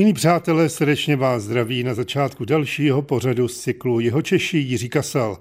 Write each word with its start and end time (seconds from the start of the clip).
Milí 0.00 0.12
přátelé, 0.12 0.68
srdečně 0.68 1.16
vás 1.16 1.42
zdraví 1.42 1.84
na 1.84 1.94
začátku 1.94 2.44
dalšího 2.44 3.02
pořadu 3.02 3.48
z 3.48 3.60
cyklu 3.60 4.00
Jeho 4.00 4.22
Češi 4.22 4.58
Jiří 4.58 4.88
Kasal. 4.88 5.38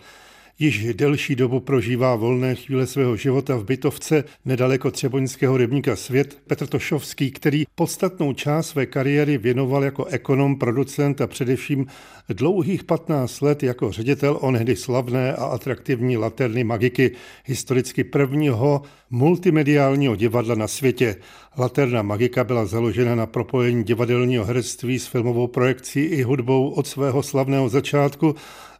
Již 0.61 0.93
delší 0.93 1.35
dobu 1.35 1.59
prožívá 1.59 2.15
volné 2.15 2.55
chvíle 2.55 2.87
svého 2.87 3.15
života 3.15 3.55
v 3.55 3.63
bytovce 3.63 4.23
nedaleko 4.45 4.91
Třeboňského 4.91 5.57
rybníka 5.57 5.95
Svět 5.95 6.37
Petr 6.47 6.67
Tošovský, 6.67 7.31
který 7.31 7.63
podstatnou 7.75 8.33
část 8.33 8.67
své 8.67 8.85
kariéry 8.85 9.37
věnoval 9.37 9.83
jako 9.83 10.05
ekonom, 10.05 10.55
producent 10.55 11.21
a 11.21 11.27
především 11.27 11.85
dlouhých 12.29 12.83
15 12.83 13.41
let 13.41 13.63
jako 13.63 13.91
ředitel 13.91 14.37
onehdy 14.41 14.75
slavné 14.75 15.33
a 15.33 15.45
atraktivní 15.45 16.17
Laterny 16.17 16.63
Magiky, 16.63 17.11
historicky 17.45 18.03
prvního 18.03 18.81
multimediálního 19.09 20.15
divadla 20.15 20.55
na 20.55 20.67
světě. 20.67 21.15
Laterna 21.57 22.01
Magika 22.01 22.43
byla 22.43 22.65
založena 22.65 23.15
na 23.15 23.25
propojení 23.25 23.83
divadelního 23.83 24.45
herectví 24.45 24.99
s 24.99 25.07
filmovou 25.07 25.47
projekcí 25.47 25.99
i 25.99 26.21
hudbou 26.21 26.69
od 26.69 26.87
svého 26.87 27.23
slavného 27.23 27.69
začátku 27.69 28.35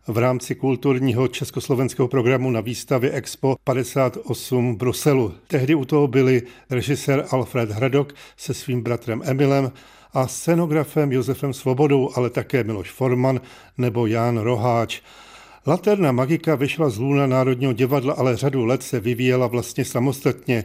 v 0.08 0.18
rámci 0.18 0.56
kulturního 0.56 1.28
československého 1.28 2.08
programu 2.08 2.52
na 2.52 2.62
výstavě 2.62 3.12
Expo 3.12 3.56
58 3.64 4.76
v 4.76 4.78
Bruselu. 4.78 5.34
Tehdy 5.48 5.76
u 5.76 5.86
toho 5.86 6.08
byli 6.08 6.42
režisér 6.70 7.26
Alfred 7.32 7.72
Hradok 7.72 8.16
se 8.38 8.54
svým 8.54 8.82
bratrem 8.82 9.22
Emilem 9.26 9.72
a 10.14 10.28
scenografem 10.28 11.12
Josefem 11.12 11.54
Svobodou, 11.54 12.10
ale 12.16 12.30
také 12.30 12.64
Miloš 12.64 12.92
Forman 12.92 13.42
nebo 13.78 14.08
Jan 14.08 14.38
Roháč. 14.38 15.02
Laterna 15.68 16.12
Magika 16.12 16.56
vyšla 16.56 16.90
z 16.90 16.98
Luna 16.98 17.28
Národního 17.28 17.74
divadla, 17.74 18.14
ale 18.14 18.38
řadu 18.38 18.66
let 18.66 18.84
se 18.84 19.00
vyvíjela 19.00 19.48
vlastně 19.48 19.86
samostatně. 19.86 20.64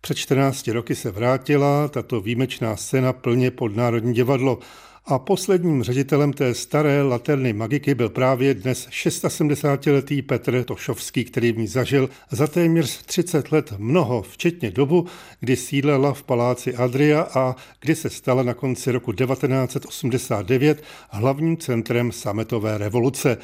Před 0.00 0.14
14 0.14 0.68
roky 0.68 0.94
se 0.94 1.10
vrátila 1.10 1.88
tato 1.88 2.20
výjimečná 2.20 2.76
scéna 2.76 3.12
plně 3.12 3.50
pod 3.50 3.76
Národní 3.76 4.14
divadlo 4.14 4.58
a 5.06 5.18
posledním 5.18 5.82
ředitelem 5.82 6.32
té 6.32 6.54
staré 6.54 7.02
laterny 7.02 7.52
magiky 7.52 7.94
byl 7.94 8.08
právě 8.08 8.54
dnes 8.54 8.88
76-letý 8.88 10.22
Petr 10.22 10.64
Tošovský, 10.64 11.24
který 11.24 11.52
v 11.52 11.58
ní 11.58 11.66
zažil 11.66 12.10
za 12.30 12.46
téměř 12.46 13.02
30 13.02 13.52
let 13.52 13.72
mnoho, 13.78 14.22
včetně 14.22 14.70
dobu, 14.70 15.06
kdy 15.40 15.56
sídlela 15.56 16.12
v 16.12 16.22
paláci 16.22 16.74
Adria 16.74 17.22
a 17.34 17.56
kdy 17.80 17.94
se 17.94 18.10
stala 18.10 18.42
na 18.42 18.54
konci 18.54 18.92
roku 18.92 19.12
1989 19.12 20.82
hlavním 21.10 21.56
centrem 21.56 22.12
sametové 22.12 22.78
revoluce. 22.78 23.38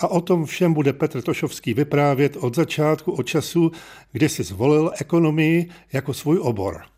A 0.00 0.08
o 0.08 0.20
tom 0.20 0.46
všem 0.46 0.74
bude 0.74 0.92
Petr 0.92 1.22
Tošovský 1.22 1.74
vyprávět 1.74 2.36
od 2.36 2.56
začátku, 2.56 3.12
od 3.12 3.22
času, 3.22 3.72
kdy 4.12 4.28
si 4.28 4.42
zvolil 4.42 4.90
ekonomii 5.00 5.70
jako 5.92 6.14
svůj 6.14 6.38
obor. 6.42 6.93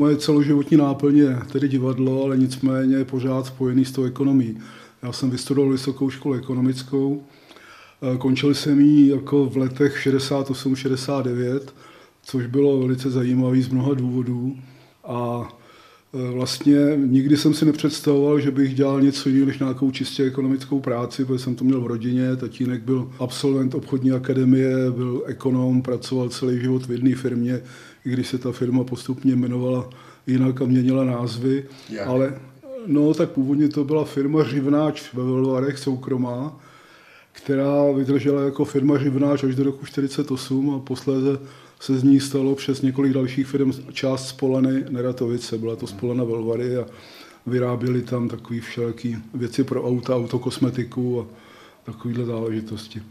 Moje 0.00 0.16
celoživotní 0.16 0.76
náplň 0.76 1.16
je 1.16 1.38
tedy 1.52 1.68
divadlo, 1.68 2.24
ale 2.24 2.36
nicméně 2.36 3.04
pořád 3.04 3.46
spojený 3.46 3.84
s 3.84 3.92
tou 3.92 4.04
ekonomií. 4.04 4.58
Já 5.02 5.12
jsem 5.12 5.30
vystudoval 5.30 5.72
vysokou 5.72 6.10
školu 6.10 6.34
ekonomickou, 6.34 7.22
eh, 8.02 8.18
končil 8.18 8.54
jsem 8.54 8.80
ji 8.80 9.10
jako 9.10 9.46
v 9.46 9.56
letech 9.56 9.98
68-69, 9.98 11.74
což 12.22 12.46
bylo 12.46 12.78
velice 12.78 13.10
zajímavé 13.10 13.62
z 13.62 13.68
mnoha 13.68 13.94
důvodů. 13.94 14.56
A 15.04 15.48
eh, 16.14 16.30
vlastně 16.32 16.76
nikdy 16.96 17.36
jsem 17.36 17.54
si 17.54 17.64
nepředstavoval, 17.64 18.40
že 18.40 18.50
bych 18.50 18.74
dělal 18.74 19.00
něco 19.00 19.28
jiného 19.28 19.46
než 19.46 19.58
nějakou 19.58 19.90
čistě 19.90 20.24
ekonomickou 20.24 20.80
práci, 20.80 21.24
protože 21.24 21.44
jsem 21.44 21.54
to 21.54 21.64
měl 21.64 21.80
v 21.80 21.86
rodině. 21.86 22.36
Tatínek 22.36 22.82
byl 22.82 23.10
absolvent 23.18 23.74
obchodní 23.74 24.12
akademie, 24.12 24.90
byl 24.90 25.22
ekonom, 25.26 25.82
pracoval 25.82 26.28
celý 26.28 26.60
život 26.60 26.86
v 26.86 26.90
jedné 26.90 27.14
firmě, 27.14 27.62
i 28.04 28.10
když 28.10 28.28
se 28.28 28.38
ta 28.38 28.52
firma 28.52 28.84
postupně 28.84 29.32
jmenovala 29.32 29.90
jinak 30.26 30.62
a 30.62 30.64
měnila 30.64 31.04
názvy. 31.04 31.64
Jak? 31.90 32.06
Ale 32.06 32.40
no, 32.86 33.14
tak 33.14 33.30
původně 33.30 33.68
to 33.68 33.84
byla 33.84 34.04
firma 34.04 34.44
Živnáč 34.44 35.14
ve 35.14 35.24
Velvarech, 35.24 35.78
soukromá, 35.78 36.60
která 37.32 37.92
vydržela 37.96 38.42
jako 38.42 38.64
firma 38.64 38.98
Živnáč 38.98 39.44
až 39.44 39.54
do 39.54 39.64
roku 39.64 39.84
1948 39.84 40.74
a 40.74 40.78
posléze 40.78 41.38
se 41.80 41.98
z 41.98 42.02
ní 42.02 42.20
stalo 42.20 42.54
přes 42.54 42.82
několik 42.82 43.12
dalších 43.12 43.46
firm 43.46 43.72
část 43.92 44.28
Spolany 44.28 44.84
Neratovice. 44.90 45.58
Byla 45.58 45.76
to 45.76 45.86
Spolana 45.86 46.24
Velvary 46.24 46.76
a 46.76 46.86
vyráběli 47.46 48.02
tam 48.02 48.28
takové 48.28 48.60
všeliké 48.60 49.08
věci 49.34 49.64
pro 49.64 49.84
auta, 49.84 50.16
autokosmetiku 50.16 51.20
a 51.20 51.26
takovéhle 51.84 52.24
záležitosti. 52.24 53.02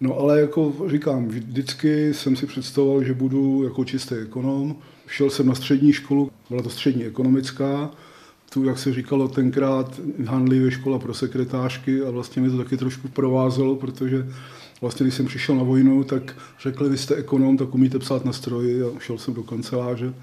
No 0.00 0.18
ale 0.18 0.40
jako 0.40 0.74
říkám, 0.90 1.28
vždycky 1.28 2.14
jsem 2.14 2.36
si 2.36 2.46
představoval, 2.46 3.04
že 3.04 3.14
budu 3.14 3.64
jako 3.64 3.84
čistý 3.84 4.14
ekonom. 4.14 4.76
Šel 5.06 5.30
jsem 5.30 5.46
na 5.46 5.54
střední 5.54 5.92
školu, 5.92 6.30
byla 6.50 6.62
to 6.62 6.70
střední 6.70 7.04
ekonomická, 7.04 7.90
tu, 8.52 8.64
jak 8.64 8.78
se 8.78 8.94
říkalo 8.94 9.28
tenkrát, 9.28 10.00
handlivě 10.26 10.70
škola 10.70 10.98
pro 10.98 11.14
sekretářky 11.14 12.02
a 12.02 12.10
vlastně 12.10 12.42
mi 12.42 12.50
to 12.50 12.56
taky 12.56 12.76
trošku 12.76 13.08
provázelo, 13.08 13.76
protože 13.76 14.26
vlastně, 14.80 15.04
když 15.04 15.14
jsem 15.14 15.26
přišel 15.26 15.56
na 15.56 15.62
vojnu, 15.62 16.04
tak 16.04 16.36
řekli, 16.60 16.88
vy 16.88 16.98
jste 16.98 17.14
ekonom, 17.14 17.56
tak 17.56 17.74
umíte 17.74 17.98
psát 17.98 18.24
na 18.24 18.32
stroji. 18.32 18.82
A 18.82 18.86
šel 18.98 19.18
jsem 19.18 19.34
do 19.34 19.42
kanceláře 19.42 20.14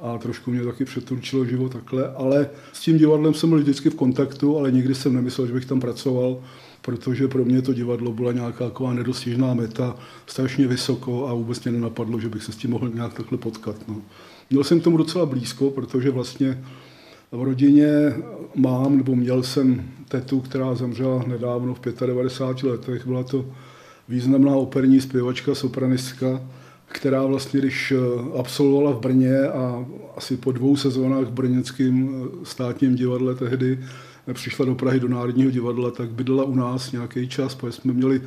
a 0.00 0.18
trošku 0.18 0.50
mě 0.50 0.64
taky 0.64 0.84
přeturčilo 0.84 1.44
život 1.44 1.72
takhle, 1.72 2.08
ale 2.08 2.50
s 2.72 2.80
tím 2.80 2.98
divadlem 2.98 3.34
jsem 3.34 3.48
byl 3.48 3.58
vždycky 3.58 3.90
v 3.90 3.94
kontaktu, 3.94 4.58
ale 4.58 4.72
nikdy 4.72 4.94
jsem 4.94 5.14
nemyslel, 5.14 5.46
že 5.46 5.52
bych 5.52 5.66
tam 5.66 5.80
pracoval 5.80 6.38
protože 6.84 7.28
pro 7.28 7.44
mě 7.44 7.62
to 7.62 7.72
divadlo 7.72 8.12
byla 8.12 8.32
nějaká 8.32 8.64
taková 8.64 8.92
nedostižná 8.92 9.54
meta, 9.54 9.96
strašně 10.26 10.66
vysoko 10.66 11.28
a 11.28 11.34
vůbec 11.34 11.64
mě 11.64 11.72
nenapadlo, 11.72 12.20
že 12.20 12.28
bych 12.28 12.42
se 12.42 12.52
s 12.52 12.56
tím 12.56 12.70
mohl 12.70 12.88
nějak 12.94 13.14
takhle 13.14 13.38
potkat. 13.38 13.76
No. 13.88 13.96
Měl 14.50 14.64
jsem 14.64 14.80
k 14.80 14.84
tomu 14.84 14.96
docela 14.96 15.26
blízko, 15.26 15.70
protože 15.70 16.10
vlastně 16.10 16.64
v 17.32 17.42
rodině 17.42 18.14
mám, 18.54 18.96
nebo 18.96 19.16
měl 19.16 19.42
jsem 19.42 19.82
tetu, 20.08 20.40
která 20.40 20.74
zemřela 20.74 21.24
nedávno 21.26 21.74
v 21.74 22.06
95 22.06 22.70
letech. 22.70 23.06
Byla 23.06 23.22
to 23.22 23.46
významná 24.08 24.52
operní 24.56 25.00
zpěvačka, 25.00 25.54
sopranistka, 25.54 26.40
která 26.86 27.26
vlastně, 27.26 27.60
když 27.60 27.92
absolvovala 28.38 28.90
v 28.90 29.00
Brně 29.00 29.40
a 29.40 29.86
asi 30.16 30.36
po 30.36 30.52
dvou 30.52 30.76
sezónách 30.76 31.24
v 31.24 31.30
brněnském 31.30 32.24
státním 32.42 32.94
divadle 32.94 33.34
tehdy, 33.34 33.78
přišla 34.32 34.64
do 34.64 34.74
Prahy 34.74 35.00
do 35.00 35.08
Národního 35.08 35.50
divadla, 35.50 35.90
tak 35.90 36.10
bydlela 36.10 36.44
u 36.44 36.54
nás 36.54 36.92
nějaký 36.92 37.28
čas, 37.28 37.54
protože 37.54 37.72
jsme 37.72 37.92
měli 37.92 38.20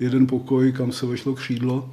jeden 0.00 0.26
pokoj, 0.26 0.72
kam 0.72 0.92
se 0.92 1.06
vešlo 1.06 1.34
křídlo, 1.34 1.90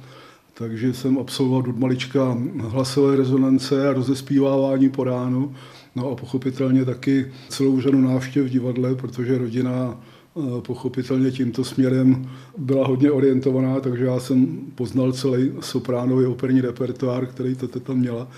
takže 0.54 0.94
jsem 0.94 1.18
absolvoval 1.18 1.70
od 1.70 1.78
malička 1.78 2.38
hlasové 2.60 3.16
rezonance 3.16 3.88
a 3.88 3.92
rozespívávání 3.92 4.88
po 4.88 5.04
ránu. 5.04 5.54
No 5.96 6.10
a 6.10 6.14
pochopitelně 6.14 6.84
taky 6.84 7.32
celou 7.48 7.80
řadu 7.80 8.00
návštěv 8.00 8.46
v 8.46 8.50
divadle, 8.50 8.94
protože 8.94 9.38
rodina 9.38 10.00
eh, 10.36 10.60
pochopitelně 10.60 11.30
tímto 11.30 11.64
směrem 11.64 12.30
byla 12.58 12.86
hodně 12.86 13.10
orientovaná, 13.10 13.80
takže 13.80 14.04
já 14.04 14.20
jsem 14.20 14.46
poznal 14.74 15.12
celý 15.12 15.52
sopránový 15.60 16.26
operní 16.26 16.60
repertoár, 16.60 17.26
který 17.26 17.54
to 17.54 17.80
tam 17.80 17.96
měla. 17.96 18.28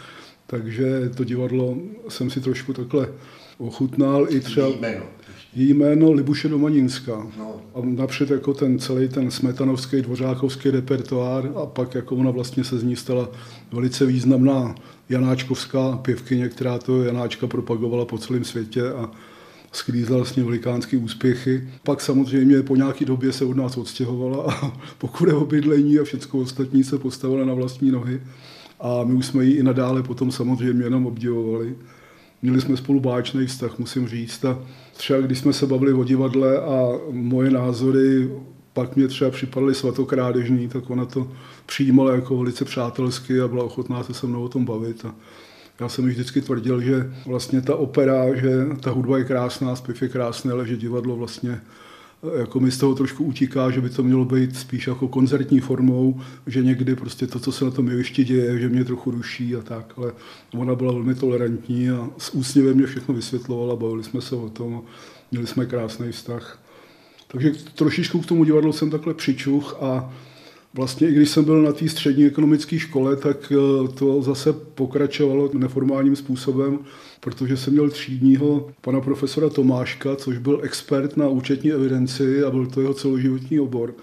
Takže 0.46 1.10
to 1.16 1.24
divadlo 1.24 1.76
jsem 2.08 2.30
si 2.30 2.40
trošku 2.40 2.72
takhle 2.72 3.08
ochutnal 3.58 4.26
i 4.30 4.40
třeba 4.40 4.68
její 5.56 5.74
jméno 5.74 6.12
Libuše 6.12 6.48
Domaninská. 6.48 7.26
No. 7.38 7.60
A 7.74 7.78
napřed 7.84 8.30
jako 8.30 8.54
ten 8.54 8.78
celý 8.78 9.08
ten 9.08 9.30
smetanovský, 9.30 10.02
dvořákovský 10.02 10.70
repertoár 10.70 11.52
a 11.56 11.66
pak 11.66 11.94
jako 11.94 12.16
ona 12.16 12.30
vlastně 12.30 12.64
se 12.64 12.78
z 12.78 12.82
ní 12.82 12.96
stala 12.96 13.28
velice 13.72 14.06
významná 14.06 14.74
janáčkovská 15.08 15.96
pěvkyně, 15.96 16.48
která 16.48 16.78
to 16.78 17.02
Janáčka 17.02 17.46
propagovala 17.46 18.04
po 18.04 18.18
celém 18.18 18.44
světě 18.44 18.90
a 18.90 19.10
sklízla 19.72 20.16
vlastně 20.16 20.44
velikánské 20.44 20.96
úspěchy. 20.96 21.68
Pak 21.82 22.00
samozřejmě 22.00 22.62
po 22.62 22.76
nějaké 22.76 23.04
době 23.04 23.32
se 23.32 23.44
od 23.44 23.56
nás 23.56 23.76
odstěhovala 23.76 24.52
a 24.52 24.72
pokud 24.98 25.28
je 25.28 25.34
o 25.34 25.46
bydlení 25.46 25.98
a 25.98 26.04
všechno 26.04 26.40
ostatní 26.40 26.84
se 26.84 26.98
postavila 26.98 27.44
na 27.44 27.54
vlastní 27.54 27.90
nohy. 27.90 28.20
A 28.80 29.04
my 29.04 29.14
už 29.14 29.26
jsme 29.26 29.44
ji 29.44 29.52
i 29.52 29.62
nadále 29.62 30.02
potom 30.02 30.32
samozřejmě 30.32 30.84
jenom 30.84 31.06
obdivovali. 31.06 31.74
Měli 32.44 32.60
jsme 32.60 32.76
spolu 32.76 33.00
báčný 33.00 33.46
vztah, 33.46 33.78
musím 33.78 34.08
říct. 34.08 34.44
A 34.44 34.58
třeba 34.96 35.20
když 35.20 35.38
jsme 35.38 35.52
se 35.52 35.66
bavili 35.66 35.92
o 35.92 36.04
divadle 36.04 36.58
a 36.58 36.88
moje 37.10 37.50
názory 37.50 38.30
pak 38.72 38.96
mě 38.96 39.08
třeba 39.08 39.30
připadaly 39.30 39.74
svatokrádežní, 39.74 40.68
tak 40.68 40.90
ona 40.90 41.04
to 41.04 41.30
přijímala 41.66 42.14
jako 42.14 42.36
velice 42.36 42.64
přátelsky 42.64 43.40
a 43.40 43.48
byla 43.48 43.64
ochotná 43.64 44.02
se 44.02 44.14
se 44.14 44.26
mnou 44.26 44.44
o 44.44 44.48
tom 44.48 44.64
bavit. 44.64 45.04
A 45.04 45.14
já 45.80 45.88
jsem 45.88 46.06
vždycky 46.06 46.40
tvrdil, 46.40 46.80
že 46.80 47.12
vlastně 47.26 47.62
ta 47.62 47.76
opera, 47.76 48.34
že 48.34 48.66
ta 48.80 48.90
hudba 48.90 49.18
je 49.18 49.24
krásná, 49.24 49.76
zpěv 49.76 50.02
je 50.02 50.08
krásný, 50.08 50.50
ale 50.50 50.66
že 50.66 50.76
divadlo 50.76 51.16
vlastně 51.16 51.60
jako 52.38 52.60
mi 52.60 52.70
z 52.70 52.78
toho 52.78 52.94
trošku 52.94 53.24
utíká, 53.24 53.70
že 53.70 53.80
by 53.80 53.90
to 53.90 54.02
mělo 54.02 54.24
být 54.24 54.56
spíš 54.56 54.86
jako 54.86 55.08
koncertní 55.08 55.60
formou, 55.60 56.20
že 56.46 56.62
někdy 56.62 56.96
prostě 56.96 57.26
to, 57.26 57.40
co 57.40 57.52
se 57.52 57.64
na 57.64 57.70
tom 57.70 57.88
jevišti 57.88 58.24
děje, 58.24 58.58
že 58.58 58.68
mě 58.68 58.84
trochu 58.84 59.10
ruší 59.10 59.56
a 59.56 59.62
tak, 59.62 59.92
ale 59.96 60.12
ona 60.54 60.74
byla 60.74 60.92
velmi 60.92 61.14
tolerantní 61.14 61.90
a 61.90 62.10
s 62.18 62.34
úsměvem 62.34 62.76
mě 62.76 62.86
všechno 62.86 63.14
vysvětlovala, 63.14 63.76
bavili 63.76 64.04
jsme 64.04 64.20
se 64.20 64.36
o 64.36 64.48
tom 64.48 64.76
a 64.76 64.80
měli 65.30 65.46
jsme 65.46 65.66
krásný 65.66 66.12
vztah. 66.12 66.60
Takže 67.28 67.52
trošičku 67.74 68.20
k 68.20 68.26
tomu 68.26 68.44
divadlu 68.44 68.72
jsem 68.72 68.90
takhle 68.90 69.14
přičuch 69.14 69.76
a 69.80 70.12
Vlastně 70.76 71.08
i 71.08 71.12
když 71.12 71.30
jsem 71.30 71.44
byl 71.44 71.62
na 71.62 71.72
té 71.72 71.88
střední 71.88 72.24
ekonomické 72.24 72.78
škole, 72.78 73.16
tak 73.16 73.52
eh, 73.52 73.88
to 73.88 74.22
zase 74.22 74.52
pokračovalo 74.52 75.50
neformálním 75.54 76.16
způsobem, 76.16 76.78
protože 77.20 77.56
jsem 77.56 77.72
měl 77.72 77.90
třídního 77.90 78.68
pana 78.80 79.00
profesora 79.00 79.48
Tomáška, 79.48 80.16
což 80.16 80.38
byl 80.38 80.60
expert 80.62 81.16
na 81.16 81.28
účetní 81.28 81.72
evidenci 81.72 82.44
a 82.44 82.50
byl 82.50 82.66
to 82.66 82.80
jeho 82.80 82.94
celoživotní 82.94 83.60
obor. 83.60 83.94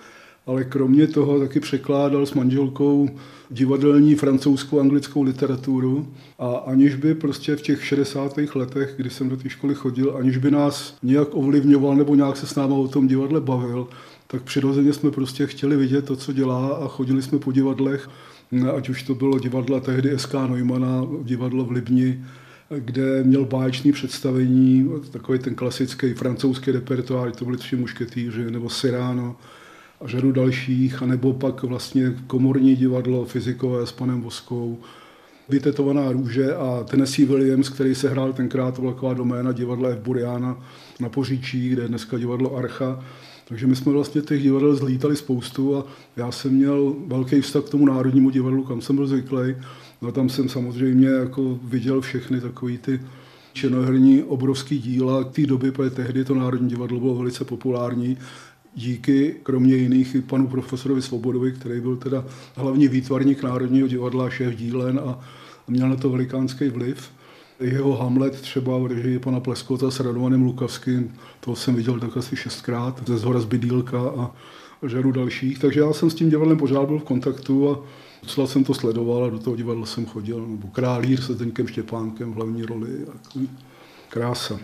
Ale 0.45 0.63
kromě 0.63 1.07
toho 1.07 1.39
taky 1.39 1.59
překládal 1.59 2.25
s 2.25 2.33
manželkou 2.33 3.09
divadelní 3.49 4.15
francouzskou 4.15 4.79
anglickou 4.79 5.23
literaturu 5.23 6.07
a 6.39 6.47
aniž 6.47 6.95
by 6.95 7.15
prostě 7.15 7.55
v 7.55 7.61
těch 7.61 7.85
60. 7.85 8.39
letech, 8.55 8.93
kdy 8.97 9.09
jsem 9.09 9.29
do 9.29 9.37
té 9.37 9.49
školy 9.49 9.75
chodil, 9.75 10.15
aniž 10.17 10.37
by 10.37 10.51
nás 10.51 10.95
nějak 11.03 11.27
ovlivňoval 11.31 11.95
nebo 11.95 12.15
nějak 12.15 12.37
se 12.37 12.47
s 12.47 12.55
náma 12.55 12.75
o 12.75 12.87
tom 12.87 13.07
divadle 13.07 13.41
bavil, 13.41 13.87
tak 14.31 14.41
přirozeně 14.41 14.93
jsme 14.93 15.11
prostě 15.11 15.47
chtěli 15.47 15.77
vidět 15.77 16.05
to, 16.05 16.15
co 16.15 16.33
dělá 16.33 16.67
a 16.67 16.87
chodili 16.87 17.21
jsme 17.21 17.39
po 17.39 17.51
divadlech, 17.51 18.09
ať 18.75 18.89
už 18.89 19.03
to 19.03 19.15
bylo 19.15 19.39
divadla 19.39 19.79
tehdy 19.79 20.19
SK 20.19 20.33
Neumana, 20.33 21.07
divadlo 21.23 21.65
v 21.65 21.71
Libni, 21.71 22.25
kde 22.77 23.23
měl 23.23 23.45
báječný 23.45 23.91
představení, 23.91 24.91
takový 25.11 25.39
ten 25.39 25.55
klasický 25.55 26.13
francouzský 26.13 26.71
repertoár, 26.71 27.31
to 27.31 27.45
byly 27.45 27.57
tři 27.57 27.75
mušketýři, 27.75 28.51
nebo 28.51 28.69
Cyrano 28.69 29.35
a 30.01 30.07
řadu 30.07 30.31
dalších, 30.31 31.01
anebo 31.01 31.33
pak 31.33 31.63
vlastně 31.63 32.15
komorní 32.27 32.75
divadlo 32.75 33.25
fyzikové 33.25 33.87
s 33.87 33.91
panem 33.91 34.21
Voskou, 34.21 34.79
vytetovaná 35.49 36.11
růže 36.11 36.55
a 36.55 36.83
Tennessee 36.89 37.25
Williams, 37.25 37.69
který 37.69 37.95
se 37.95 38.09
hrál 38.09 38.33
tenkrát, 38.33 38.75
to 38.75 38.81
byla 38.81 38.93
taková 38.93 39.13
doména 39.13 39.51
divadla 39.51 39.89
F. 39.89 39.99
Buriana 39.99 40.63
na 40.99 41.09
Poříčí, 41.09 41.69
kde 41.69 41.81
je 41.81 41.87
dneska 41.87 42.17
divadlo 42.17 42.55
Archa. 42.55 43.03
Takže 43.47 43.67
my 43.67 43.75
jsme 43.75 43.91
vlastně 43.91 44.21
těch 44.21 44.43
divadel 44.43 44.75
zlítali 44.75 45.15
spoustu 45.15 45.77
a 45.77 45.85
já 46.15 46.31
jsem 46.31 46.51
měl 46.51 46.95
velký 47.07 47.41
vztah 47.41 47.63
k 47.63 47.69
tomu 47.69 47.85
národnímu 47.85 48.29
divadlu, 48.29 48.63
kam 48.63 48.81
jsem 48.81 48.95
byl 48.95 49.07
zvyklý. 49.07 49.55
No 50.01 50.11
tam 50.11 50.29
jsem 50.29 50.49
samozřejmě 50.49 51.07
jako 51.07 51.59
viděl 51.63 52.01
všechny 52.01 52.41
takové 52.41 52.77
ty 52.77 52.99
černoherní 53.53 54.23
obrovský 54.23 54.79
díla 54.79 55.23
té 55.23 55.45
doby, 55.45 55.71
protože 55.71 55.89
tehdy 55.89 56.25
to 56.25 56.35
Národní 56.35 56.69
divadlo 56.69 56.99
bylo 56.99 57.15
velice 57.15 57.45
populární. 57.45 58.17
Díky, 58.75 59.35
kromě 59.43 59.75
jiných, 59.75 60.15
i 60.15 60.21
panu 60.21 60.47
profesorovi 60.47 61.01
Svobodovi, 61.01 61.51
který 61.51 61.81
byl 61.81 61.95
teda 61.95 62.25
hlavní 62.55 62.87
výtvarník 62.87 63.43
Národního 63.43 63.87
divadla, 63.87 64.29
šéf 64.29 64.55
dílen 64.55 64.99
a 65.05 65.19
měl 65.67 65.89
na 65.89 65.95
to 65.95 66.09
velikánský 66.09 66.69
vliv. 66.69 67.11
Jeho 67.61 67.95
Hamlet 67.95 68.41
třeba 68.41 68.77
v 68.77 68.85
režii 68.85 69.19
pana 69.19 69.39
Pleskota 69.39 69.91
s 69.91 69.99
Radovaným 69.99 70.41
Lukavským, 70.41 71.13
to 71.39 71.55
jsem 71.55 71.75
viděl 71.75 71.99
tak 71.99 72.17
asi 72.17 72.35
šestkrát, 72.35 73.01
ze 73.07 73.17
zhora 73.17 73.39
z 73.39 73.45
Bydýlka 73.45 73.99
a 73.99 74.31
řadu 74.83 75.11
dalších. 75.11 75.59
Takže 75.59 75.79
já 75.79 75.93
jsem 75.93 76.09
s 76.09 76.15
tím 76.15 76.29
divadlem 76.29 76.57
pořád 76.57 76.85
byl 76.85 76.99
v 76.99 77.03
kontaktu 77.03 77.69
a 77.71 77.79
docela 78.23 78.47
jsem 78.47 78.63
to 78.63 78.73
sledoval 78.73 79.25
a 79.25 79.29
do 79.29 79.39
toho 79.39 79.55
divadla 79.55 79.85
jsem 79.85 80.05
chodil. 80.05 80.47
Nebo 80.47 80.67
Králír 80.67 81.21
se 81.21 81.33
Zdeňkem 81.33 81.67
Štěpánkem 81.67 82.31
v 82.31 82.35
hlavní 82.35 82.63
roli. 82.63 82.89
Krása. 84.09 84.59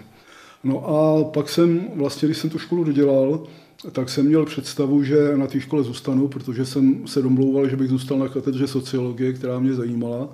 No 0.64 0.88
a 0.88 1.24
pak 1.24 1.50
jsem, 1.50 1.88
vlastně 1.96 2.28
když 2.28 2.38
jsem 2.38 2.50
tu 2.50 2.60
školu 2.60 2.84
dodělal, 2.84 3.44
tak 3.92 4.10
jsem 4.10 4.26
měl 4.26 4.46
představu, 4.46 5.04
že 5.04 5.38
na 5.38 5.48
té 5.48 5.60
škole 5.60 5.84
zůstanu, 5.84 6.28
protože 6.28 6.66
jsem 6.66 7.08
se 7.08 7.22
domlouval, 7.22 7.70
že 7.70 7.76
bych 7.76 7.90
zůstal 7.90 8.18
na 8.18 8.28
katedře 8.28 8.68
sociologie, 8.68 9.34
která 9.34 9.60
mě 9.60 9.74
zajímala 9.74 10.30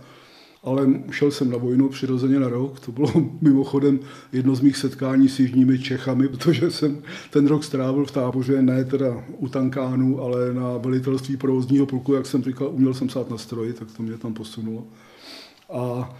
ale 0.63 0.88
šel 1.12 1.31
jsem 1.31 1.51
na 1.51 1.57
vojnu 1.57 1.89
přirozeně 1.89 2.39
na 2.39 2.50
rok. 2.50 2.80
To 2.80 2.92
bylo 2.92 3.12
mimochodem 3.42 4.00
jedno 4.31 4.56
z 4.56 4.62
mých 4.62 4.77
setkání 4.77 5.30
s 5.30 5.39
jižními 5.39 5.80
Čechami, 5.80 6.27
protože 6.27 6.71
jsem 6.71 7.01
ten 7.30 7.48
rok 7.48 7.63
strávil 7.63 8.06
v 8.06 8.12
táboře, 8.12 8.62
ne 8.62 8.86
teda 8.86 9.24
u 9.38 9.48
tankánu, 9.48 10.21
ale 10.21 10.54
na 10.54 10.77
velitelství 10.77 11.38
provozního 11.38 11.86
pluku, 11.86 12.13
jak 12.13 12.25
jsem 12.25 12.44
říkal, 12.44 12.69
uměl 12.69 12.94
jsem 12.94 13.10
sát 13.10 13.30
na 13.30 13.38
stroji, 13.38 13.74
tak 13.74 13.88
to 13.98 14.04
mě 14.04 14.18
tam 14.18 14.33
posunulo. 14.33 14.83
A 15.74 16.15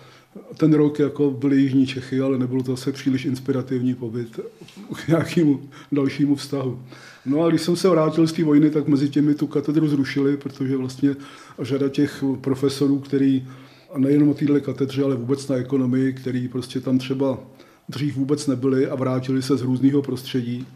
ten 0.58 0.74
rok 0.74 1.00
jako 1.00 1.32
byly 1.32 1.62
Jižní 1.62 1.88
Čechy, 1.88 2.22
ale 2.22 2.38
nebylo 2.38 2.64
to 2.64 2.72
zase 2.72 2.92
příliš 2.92 3.26
inspirativní 3.26 3.96
pobyt 3.96 4.40
k 4.96 5.08
nějakému 5.08 5.62
dalšímu 5.92 6.36
vztahu. 6.36 6.80
No 7.26 7.42
a 7.42 7.50
když 7.50 7.62
jsem 7.62 7.76
se 7.76 7.90
vrátil 7.90 8.28
z 8.28 8.34
té 8.34 8.44
vojny, 8.44 8.70
tak 8.70 8.88
mezi 8.88 9.10
těmi 9.10 9.36
tu 9.36 9.48
katedru 9.48 9.88
zrušili, 9.88 10.38
protože 10.38 10.78
vlastně 10.78 11.16
řada 11.60 11.90
těch 11.90 12.24
profesorů, 12.42 13.00
který 13.00 13.48
a 13.94 14.00
nejenom 14.00 14.30
o 14.30 14.34
této 14.34 14.62
katedře, 14.62 15.04
ale 15.04 15.16
vůbec 15.16 15.48
na 15.48 15.56
ekonomii, 15.56 16.14
který 16.14 16.48
prostě 16.48 16.80
tam 16.80 16.98
třeba 16.98 17.40
dřív 17.90 18.16
vůbec 18.16 18.48
nebyli 18.48 18.88
a 18.88 18.96
vrátili 18.96 19.42
se 19.42 19.58
z 19.58 19.62
různého 19.62 20.02
prostředí, 20.02 20.68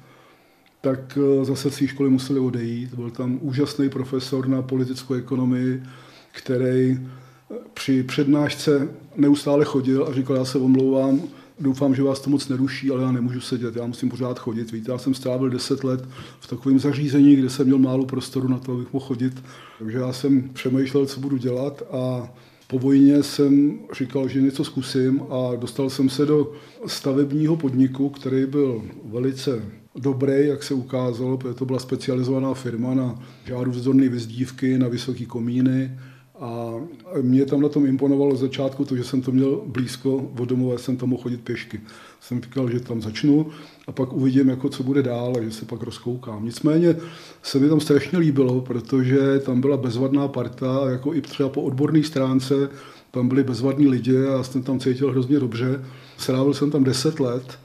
tak 0.82 1.18
eh, 1.22 1.46
zase 1.46 1.72
z 1.72 1.78
té 1.78 1.88
školy 1.88 2.10
museli 2.10 2.40
odejít. 2.40 2.94
Byl 2.94 3.12
tam 3.12 3.40
úžasný 3.42 3.90
profesor 3.90 4.48
na 4.48 4.62
politickou 4.62 5.14
ekonomii, 5.14 5.84
který 6.32 7.00
eh, 7.00 7.56
při 7.74 8.04
přednášce 8.04 8.88
neustále 9.16 9.66
chodil 9.66 10.08
a 10.10 10.14
říkal, 10.14 10.36
já 10.36 10.46
se 10.46 10.58
omlouvám, 10.58 11.22
doufám, 11.60 11.96
že 11.96 12.04
vás 12.04 12.20
to 12.20 12.30
moc 12.30 12.48
neruší, 12.48 12.92
ale 12.92 13.04
já 13.04 13.12
nemůžu 13.12 13.42
sedět, 13.42 13.76
já 13.76 13.86
musím 13.86 14.10
pořád 14.10 14.40
chodit. 14.40 14.72
Víte, 14.72 14.92
já 14.92 14.98
jsem 14.98 15.14
strávil 15.14 15.50
10 15.50 15.84
let 15.84 16.06
v 16.40 16.48
takovém 16.48 16.80
zařízení, 16.80 17.36
kde 17.36 17.50
jsem 17.50 17.66
měl 17.66 17.80
málo 17.80 18.06
prostoru 18.06 18.48
na 18.48 18.60
to, 18.60 18.74
abych 18.74 18.94
mohl 18.94 19.06
chodit. 19.06 19.44
Takže 19.80 19.98
já 19.98 20.14
jsem 20.14 20.50
přemýšlel, 20.50 21.06
co 21.06 21.20
budu 21.20 21.38
dělat 21.38 21.84
a 21.92 22.30
po 22.68 22.80
vojně 22.80 23.24
jsem 23.24 23.80
říkal, 23.98 24.28
že 24.28 24.42
něco 24.42 24.64
zkusím 24.64 25.22
a 25.30 25.56
dostal 25.56 25.90
jsem 25.90 26.10
se 26.10 26.26
do 26.26 26.52
stavebního 26.88 27.58
podniku, 27.58 28.10
který 28.10 28.46
byl 28.46 28.82
velice 29.06 29.62
dobrý, 29.96 30.48
jak 30.48 30.64
se 30.64 30.74
ukázalo, 30.74 31.38
protože 31.38 31.54
to 31.54 31.66
byla 31.66 31.80
specializovaná 31.80 32.54
firma 32.54 32.94
na 32.94 33.24
žáru 33.46 33.72
vzdorné 33.72 34.10
vyzdívky, 34.10 34.78
na 34.78 34.88
vysoké 34.88 35.26
komíny, 35.26 35.92
a 36.40 36.74
mě 37.22 37.46
tam 37.46 37.62
na 37.62 37.70
tom 37.70 37.86
imponovalo 37.86 38.36
z 38.36 38.40
začátku 38.40 38.86
to, 38.86 38.96
že 38.96 39.04
jsem 39.04 39.22
to 39.22 39.32
měl 39.32 39.62
blízko 39.66 40.30
od 40.40 40.50
domova, 40.50 40.78
jsem 40.78 40.98
tam 40.98 41.10
mohl 41.10 41.24
chodit 41.24 41.42
pěšky. 41.42 41.82
Jsem 42.22 42.42
říkal, 42.42 42.70
že 42.70 42.80
tam 42.80 43.02
začnu 43.02 43.48
a 43.88 43.92
pak 43.92 44.14
uvidím, 44.14 44.50
jako 44.50 44.70
co 44.70 44.84
bude 44.84 45.04
dál 45.04 45.34
a 45.38 45.42
že 45.42 45.52
se 45.52 45.66
pak 45.66 45.84
rozkoukám. 45.84 46.46
Nicméně 46.46 46.96
se 47.44 47.60
mi 47.60 47.70
tam 47.70 47.80
strašně 47.80 48.18
líbilo, 48.18 48.62
protože 48.62 49.40
tam 49.40 49.62
byla 49.62 49.78
bezvadná 49.78 50.28
parta, 50.28 50.90
jako 50.90 51.14
i 51.14 51.22
třeba 51.22 51.50
po 51.50 51.62
odborné 51.62 52.04
stránce, 52.04 52.70
tam 53.12 53.28
byli 53.28 53.44
bezvadní 53.44 53.88
lidi 53.88 54.26
a 54.26 54.44
jsem 54.44 54.64
tam 54.64 54.80
cítil 54.80 55.12
hrozně 55.12 55.40
dobře. 55.40 55.86
Strávil 56.18 56.54
jsem 56.54 56.72
tam 56.72 56.84
10 56.84 57.20
let 57.20 57.60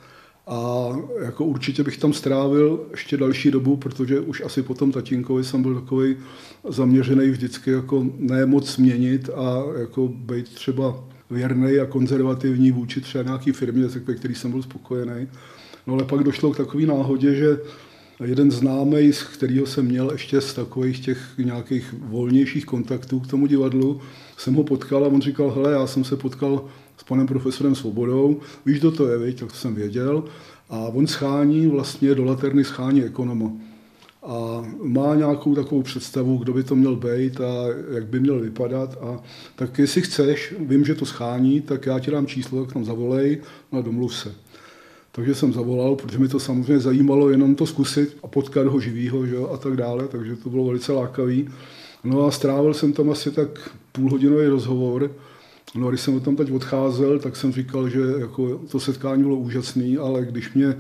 a 0.46 0.88
jako 1.25 1.44
určitě 1.44 1.82
bych 1.84 1.99
tam 1.99 2.12
strávil 2.12 2.87
ještě 2.90 3.16
další 3.16 3.50
dobu, 3.50 3.76
protože 3.76 4.20
už 4.20 4.42
asi 4.44 4.62
po 4.62 4.75
tom 4.75 4.92
tatínkovi 4.92 5.44
jsem 5.44 5.62
byl 5.62 5.80
takový 5.80 6.16
zaměřený 6.68 7.30
vždycky 7.30 7.70
jako 7.70 8.06
ne 8.18 8.46
moc 8.46 8.75
změnit 8.75 9.30
a 9.34 9.62
jako 9.80 10.08
být 10.08 10.54
třeba 10.54 11.04
věrný 11.30 11.78
a 11.78 11.87
konzervativní 11.87 12.70
vůči 12.70 13.00
třeba 13.00 13.25
nějaký 13.25 13.52
firmě, 13.52 13.87
ve 13.87 14.14
který 14.14 14.34
jsem 14.34 14.50
byl 14.50 14.62
spokojený. 14.62 15.28
No 15.87 15.94
ale 15.94 16.04
pak 16.04 16.25
došlo 16.25 16.50
k 16.52 16.56
takové 16.56 16.87
náhodě, 16.87 17.34
že 17.34 17.58
jeden 18.25 18.50
známý, 18.50 19.12
z 19.12 19.22
kterého 19.22 19.66
jsem 19.66 19.84
měl 19.84 20.12
ještě 20.12 20.40
z 20.40 20.54
takových 20.54 21.00
těch 21.00 21.18
nějakých 21.38 21.94
volnějších 21.99 22.66
kontaktů 22.66 23.20
k 23.20 23.26
tomu 23.26 23.46
divadlu, 23.46 24.00
jsem 24.37 24.54
ho 24.54 24.64
potkal 24.64 25.04
a 25.04 25.08
on 25.08 25.22
říkal, 25.22 25.50
hele, 25.50 25.72
já 25.72 25.87
jsem 25.87 26.04
se 26.04 26.16
potkal 26.16 26.64
panem 27.12 27.26
profesorem 27.26 27.75
Svobodou, 27.75 28.40
víš, 28.66 28.78
kdo 28.78 28.90
to 28.92 29.09
je, 29.09 29.19
viď? 29.19 29.40
tak 29.40 29.50
jsem 29.50 29.75
věděl. 29.75 30.25
A 30.71 30.78
on 30.78 31.07
schání 31.07 31.66
vlastně 31.66 32.14
do 32.14 32.25
laterny 32.25 32.64
schání 32.64 33.04
ekonoma. 33.04 33.52
A 34.23 34.64
má 34.83 35.14
nějakou 35.14 35.54
takovou 35.54 35.83
představu, 35.83 36.37
kdo 36.37 36.52
by 36.52 36.62
to 36.62 36.75
měl 36.75 36.97
být 36.97 37.40
a 37.40 37.52
jak 37.95 38.07
by 38.07 38.21
měl 38.21 38.40
vypadat. 38.40 38.99
A 39.00 39.21
tak 39.57 39.78
jestli 39.78 40.02
chceš, 40.02 40.54
vím, 40.59 40.85
že 40.85 40.95
to 40.95 41.07
schání, 41.07 41.61
tak 41.61 41.87
já 41.87 41.99
ti 41.99 42.11
dám 42.11 42.26
číslo, 42.26 42.64
tak 42.64 42.73
tam 42.73 42.85
zavolej 42.85 43.40
a 43.73 43.81
domluv 43.81 44.14
se. 44.14 44.35
Takže 45.12 45.35
jsem 45.35 45.52
zavolal, 45.52 45.97
protože 45.97 46.19
mi 46.19 46.28
to 46.28 46.40
samozřejmě 46.40 46.81
zajímalo 46.81 47.31
jenom 47.31 47.54
to 47.54 47.66
zkusit 47.66 48.16
a 48.23 48.26
potkat 48.26 48.66
ho 48.66 48.81
živýho 48.81 49.26
že, 49.26 49.37
a 49.52 49.57
tak 49.57 49.76
dále, 49.76 50.09
takže 50.09 50.37
to 50.37 50.50
bylo 50.50 50.64
velice 50.64 50.92
lákavý. 50.92 51.49
No 52.04 52.26
a 52.26 52.31
strávil 52.31 52.75
jsem 52.75 52.92
tam 52.92 53.11
asi 53.11 53.31
tak 53.31 53.71
půlhodinový 53.92 54.47
rozhovor, 54.47 55.11
No 55.74 55.86
a 55.86 55.90
když 55.90 56.00
jsem 56.00 56.20
tam 56.20 56.36
teď 56.36 56.50
odcházel, 56.50 57.18
tak 57.18 57.36
jsem 57.36 57.52
říkal, 57.52 57.88
že 57.88 58.00
jako 58.18 58.58
to 58.58 58.80
setkání 58.80 59.22
bylo 59.22 59.36
úžasné, 59.36 59.98
ale 59.98 60.24
když 60.24 60.52
mě 60.52 60.76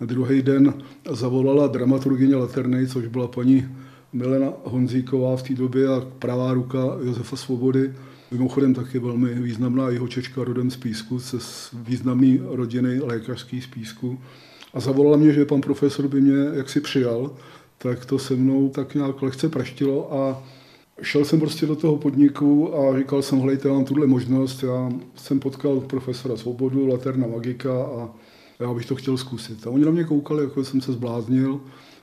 druhý 0.00 0.42
den 0.42 0.74
zavolala 1.10 1.66
dramaturgině 1.66 2.36
Laterny, 2.36 2.86
což 2.86 3.06
byla 3.06 3.28
paní 3.28 3.68
Milena 4.12 4.52
Honzíková 4.64 5.36
v 5.36 5.42
té 5.42 5.54
době 5.54 5.88
a 5.88 6.00
pravá 6.18 6.54
ruka 6.54 6.78
Josefa 7.02 7.36
Svobody, 7.36 7.92
mimochodem 8.30 8.74
taky 8.74 8.98
velmi 8.98 9.34
významná 9.34 9.88
jeho 9.88 10.08
čečka 10.08 10.44
rodem 10.44 10.70
z 10.70 10.76
Písku, 10.76 11.18
ze 11.18 11.38
významné 11.74 12.38
rodiny 12.42 13.00
lékařský 13.00 13.60
z 13.60 13.66
Písku. 13.66 14.18
A 14.74 14.80
zavolala 14.80 15.16
mě, 15.16 15.32
že 15.32 15.44
pan 15.44 15.60
profesor 15.60 16.08
by 16.08 16.20
mě 16.20 16.36
jaksi 16.52 16.80
přijal, 16.80 17.30
tak 17.78 18.04
to 18.04 18.18
se 18.18 18.36
mnou 18.36 18.68
tak 18.68 18.94
nějak 18.94 19.22
lehce 19.22 19.48
praštilo 19.48 20.14
a 20.14 20.42
šel 21.00 21.24
jsem 21.24 21.40
prostě 21.40 21.66
do 21.66 21.76
toho 21.76 21.96
podniku 21.96 22.76
a 22.76 22.98
říkal 22.98 23.22
jsem, 23.22 23.38
hlejte, 23.38 23.68
mám 23.68 23.84
tuhle 23.84 24.06
možnost, 24.06 24.62
já 24.62 24.92
jsem 25.16 25.40
potkal 25.40 25.80
profesora 25.80 26.36
Svobodu, 26.36 26.86
Laterna 26.86 27.26
Magika 27.26 27.82
a 27.82 28.10
já 28.60 28.74
bych 28.74 28.86
to 28.86 28.94
chtěl 28.94 29.16
zkusit. 29.16 29.66
A 29.66 29.70
oni 29.70 29.84
na 29.84 29.90
mě 29.90 30.04
koukali, 30.04 30.44
jako 30.44 30.64
jsem 30.64 30.80
se 30.80 30.92
zbláznil, 30.92 31.60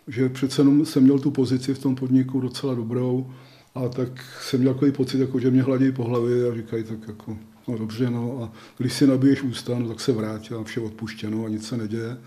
že 0.07 0.29
přece 0.29 0.61
jenom 0.61 0.85
jsem 0.85 1.03
měl 1.03 1.19
tu 1.19 1.31
pozici 1.31 1.73
v 1.73 1.79
tom 1.79 1.95
podniku 1.95 2.39
docela 2.39 2.73
dobrou 2.73 3.33
A 3.75 3.87
tak 3.87 4.09
jsem 4.41 4.59
měl 4.59 4.73
takový 4.73 4.91
pocit, 4.91 5.19
jako, 5.19 5.39
že 5.39 5.51
mě 5.51 5.63
hladí 5.63 5.91
po 5.91 6.03
hlavě 6.03 6.51
a 6.51 6.55
říkají 6.55 6.83
tak 6.83 7.07
jako, 7.07 7.37
no 7.67 7.77
dobře, 7.77 8.09
no 8.09 8.43
a 8.43 8.51
když 8.77 8.93
si 8.93 9.07
nabiješ 9.07 9.43
ústa, 9.43 9.79
no 9.79 9.87
tak 9.87 9.99
se 9.99 10.11
vrátí 10.11 10.53
a 10.53 10.63
vše 10.63 10.79
odpuštěno 10.79 11.45
a 11.45 11.49
nic 11.49 11.67
se 11.67 11.77
neděje. 11.77 12.17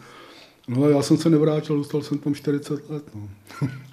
No 0.69 0.85
a 0.85 0.88
já 0.88 1.02
jsem 1.02 1.16
se 1.16 1.31
nevrátil, 1.31 1.76
dostal 1.76 2.02
jsem 2.02 2.19
tam 2.19 2.35
40 2.35 2.90
let. 2.90 3.04
No. 3.14 3.28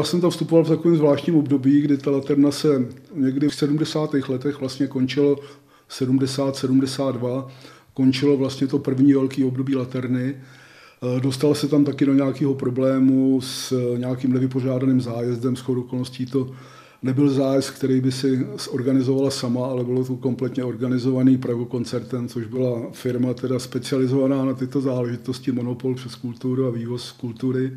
Já 0.00 0.04
jsem 0.04 0.20
tam 0.20 0.30
vstupoval 0.30 0.64
v 0.64 0.68
takovém 0.68 0.96
zvláštním 0.96 1.36
období, 1.36 1.80
kdy 1.80 1.96
ta 1.96 2.10
laterna 2.10 2.50
se 2.50 2.86
někdy 3.14 3.48
v 3.48 3.54
70. 3.54 4.14
letech 4.28 4.60
vlastně 4.60 4.86
končilo 4.86 5.36
70-72, 5.90 7.46
končilo 7.94 8.36
vlastně 8.36 8.66
to 8.66 8.78
první 8.78 9.12
velký 9.12 9.44
období 9.44 9.76
laterny. 9.76 10.34
Eh, 10.36 11.20
dostal 11.20 11.54
se 11.54 11.68
tam 11.68 11.84
taky 11.84 12.06
do 12.06 12.14
nějakého 12.14 12.54
problému 12.54 13.40
s 13.40 13.74
nějakým 13.96 14.32
nevypořádaným 14.32 15.00
zájezdem, 15.00 15.56
s 15.56 15.68
okolností 15.68 16.26
to 16.26 16.50
nebyl 17.02 17.30
zájezd, 17.30 17.70
který 17.70 18.00
by 18.00 18.12
si 18.12 18.46
zorganizovala 18.58 19.30
sama, 19.30 19.66
ale 19.66 19.84
bylo 19.84 20.04
to 20.04 20.16
kompletně 20.16 20.64
organizovaný 20.64 21.38
Prago 21.38 21.64
koncertem, 21.64 22.28
což 22.28 22.46
byla 22.46 22.82
firma 22.92 23.34
teda 23.34 23.58
specializovaná 23.58 24.44
na 24.44 24.54
tyto 24.54 24.80
záležitosti, 24.80 25.52
monopol 25.52 25.94
přes 25.94 26.14
kulturu 26.14 26.66
a 26.66 26.70
vývoz 26.70 27.12
kultury. 27.12 27.72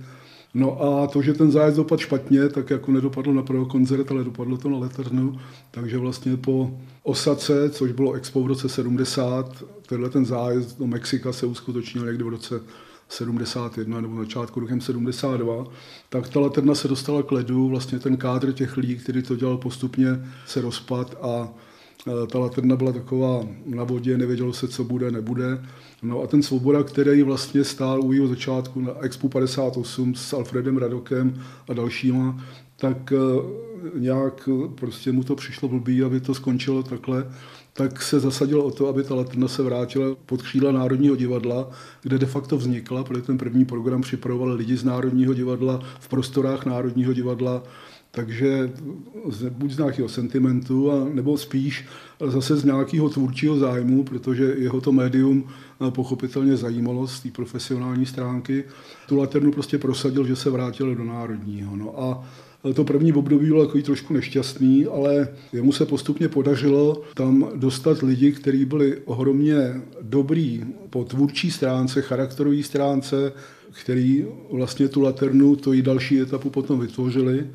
No 0.53 0.81
a 0.81 1.07
to, 1.07 1.21
že 1.21 1.33
ten 1.33 1.51
zájezd 1.51 1.77
dopadl 1.77 2.01
špatně, 2.01 2.49
tak 2.49 2.69
jako 2.69 2.91
nedopadlo 2.91 3.33
na 3.33 3.41
první 3.41 3.65
koncert, 3.65 4.11
ale 4.11 4.23
dopadlo 4.23 4.57
to 4.57 4.69
na 4.69 4.77
leternu, 4.77 5.39
takže 5.71 5.97
vlastně 5.97 6.37
po 6.37 6.79
osace, 7.03 7.69
což 7.69 7.91
bylo 7.91 8.13
Expo 8.13 8.43
v 8.43 8.47
roce 8.47 8.69
70, 8.69 9.63
tenhle 9.87 10.09
ten 10.09 10.25
zájezd 10.25 10.79
do 10.79 10.87
Mexika 10.87 11.33
se 11.33 11.45
uskutečnil 11.45 12.05
někdy 12.05 12.23
v 12.23 12.27
roce 12.27 12.61
71 13.09 14.01
nebo 14.01 14.17
začátku 14.17 14.59
rokem 14.59 14.81
72, 14.81 15.65
tak 16.09 16.29
ta 16.29 16.39
laterna 16.39 16.75
se 16.75 16.87
dostala 16.87 17.23
k 17.23 17.31
ledu, 17.31 17.69
vlastně 17.69 17.99
ten 17.99 18.17
kádr 18.17 18.51
těch 18.51 18.77
lidí, 18.77 18.95
který 18.95 19.23
to 19.23 19.35
dělal 19.35 19.57
postupně, 19.57 20.07
se 20.45 20.61
rozpad 20.61 21.15
a 21.21 21.49
ta 22.31 22.39
laterna 22.39 22.75
byla 22.75 22.91
taková 22.91 23.47
na 23.65 23.83
vodě, 23.83 24.17
nevědělo 24.17 24.53
se, 24.53 24.67
co 24.67 24.83
bude, 24.83 25.11
nebude. 25.11 25.65
No 26.03 26.21
a 26.21 26.27
ten 26.27 26.43
Svoboda, 26.43 26.83
který 26.83 27.23
vlastně 27.23 27.63
stál 27.63 28.01
u 28.01 28.13
jeho 28.13 28.27
začátku 28.27 28.81
na 28.81 28.91
Expo 29.01 29.29
58 29.29 30.15
s 30.15 30.33
Alfredem 30.33 30.77
Radokem 30.77 31.41
a 31.69 31.73
dalšíma, 31.73 32.43
tak 32.75 33.11
e, 33.11 33.15
nějak 33.99 34.49
prostě 34.75 35.11
mu 35.11 35.23
to 35.23 35.35
přišlo 35.35 35.69
blbý, 35.69 36.03
aby 36.03 36.19
to 36.19 36.35
skončilo 36.35 36.83
takhle 36.83 37.25
tak 37.73 38.01
se 38.01 38.19
zasadilo 38.19 38.63
o 38.63 38.71
to, 38.71 38.87
aby 38.87 39.03
ta 39.03 39.15
latrna 39.15 39.47
se 39.47 39.63
vrátila 39.63 40.15
pod 40.25 40.41
křídla 40.41 40.71
Národního 40.71 41.15
divadla, 41.15 41.69
kde 42.01 42.17
de 42.17 42.25
facto 42.25 42.57
vznikla, 42.57 43.03
protože 43.03 43.21
ten 43.21 43.37
první 43.37 43.65
program 43.65 44.01
připravoval 44.01 44.53
lidi 44.53 44.77
z 44.77 44.83
Národního 44.83 45.33
divadla 45.33 45.79
v 45.99 46.07
prostorách 46.07 46.65
Národního 46.65 47.13
divadla, 47.13 47.63
takže 48.15 48.71
buď 49.49 49.71
z 49.71 49.77
nějakého 49.77 50.09
sentimentu, 50.09 50.91
a 50.91 51.09
nebo 51.13 51.37
spíš 51.37 51.85
zase 52.27 52.57
z 52.57 52.63
nějakého 52.63 53.09
tvůrčího 53.09 53.57
zájmu, 53.57 54.03
protože 54.03 54.55
jeho 54.57 54.81
to 54.81 54.91
médium 54.91 55.47
pochopitelně 55.89 56.57
zajímalo 56.57 57.07
z 57.07 57.19
té 57.19 57.29
profesionální 57.29 58.05
stránky. 58.05 58.63
Tu 59.07 59.17
laternu 59.17 59.51
prostě 59.51 59.77
prosadil, 59.77 60.27
že 60.27 60.35
se 60.35 60.49
vrátil 60.49 60.95
do 60.95 61.03
Národního. 61.03 61.75
No 61.75 62.03
a 62.03 62.27
to 62.73 62.83
první 62.83 63.13
období 63.13 63.47
bylo 63.47 63.65
takový 63.65 63.83
trošku 63.83 64.13
nešťastný, 64.13 64.85
ale 64.85 65.27
jemu 65.53 65.71
se 65.71 65.85
postupně 65.85 66.29
podařilo 66.29 67.01
tam 67.13 67.49
dostat 67.55 68.01
lidi, 68.01 68.31
kteří 68.31 68.65
byli 68.65 68.97
ohromně 69.05 69.81
dobrý 70.01 70.65
po 70.89 71.03
tvůrčí 71.03 71.51
stránce, 71.51 72.01
charakterové 72.01 72.63
stránce, 72.63 73.33
který 73.81 74.25
vlastně 74.51 74.87
tu 74.87 75.01
laternu, 75.01 75.55
to 75.55 75.73
i 75.73 75.81
další 75.81 76.21
etapu 76.21 76.49
potom 76.49 76.79
vytvořili 76.79 77.47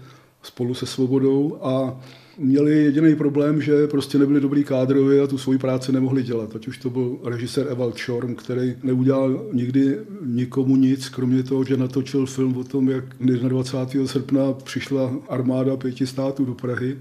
spolu 0.42 0.74
se 0.74 0.86
Svobodou 0.86 1.58
a 1.62 2.00
měli 2.38 2.84
jediný 2.84 3.16
problém, 3.16 3.62
že 3.62 3.86
prostě 3.86 4.18
nebyli 4.18 4.40
dobrý 4.40 4.64
kádrovi 4.64 5.20
a 5.20 5.26
tu 5.26 5.38
svoji 5.38 5.58
práci 5.58 5.92
nemohli 5.92 6.22
dělat. 6.22 6.56
Ať 6.56 6.68
už 6.68 6.78
to 6.78 6.90
byl 6.90 7.18
režisér 7.24 7.66
Evald 7.70 7.98
Schorm, 7.98 8.34
který 8.34 8.76
neudělal 8.82 9.44
nikdy 9.52 9.98
nikomu 10.24 10.76
nic, 10.76 11.08
kromě 11.08 11.42
toho, 11.42 11.64
že 11.64 11.76
natočil 11.76 12.26
film 12.26 12.56
o 12.56 12.64
tom, 12.64 12.88
jak 12.88 13.04
21. 13.20 14.06
srpna 14.06 14.52
přišla 14.52 15.12
armáda 15.28 15.76
pěti 15.76 16.06
států 16.06 16.44
do 16.44 16.54
Prahy. 16.54 16.96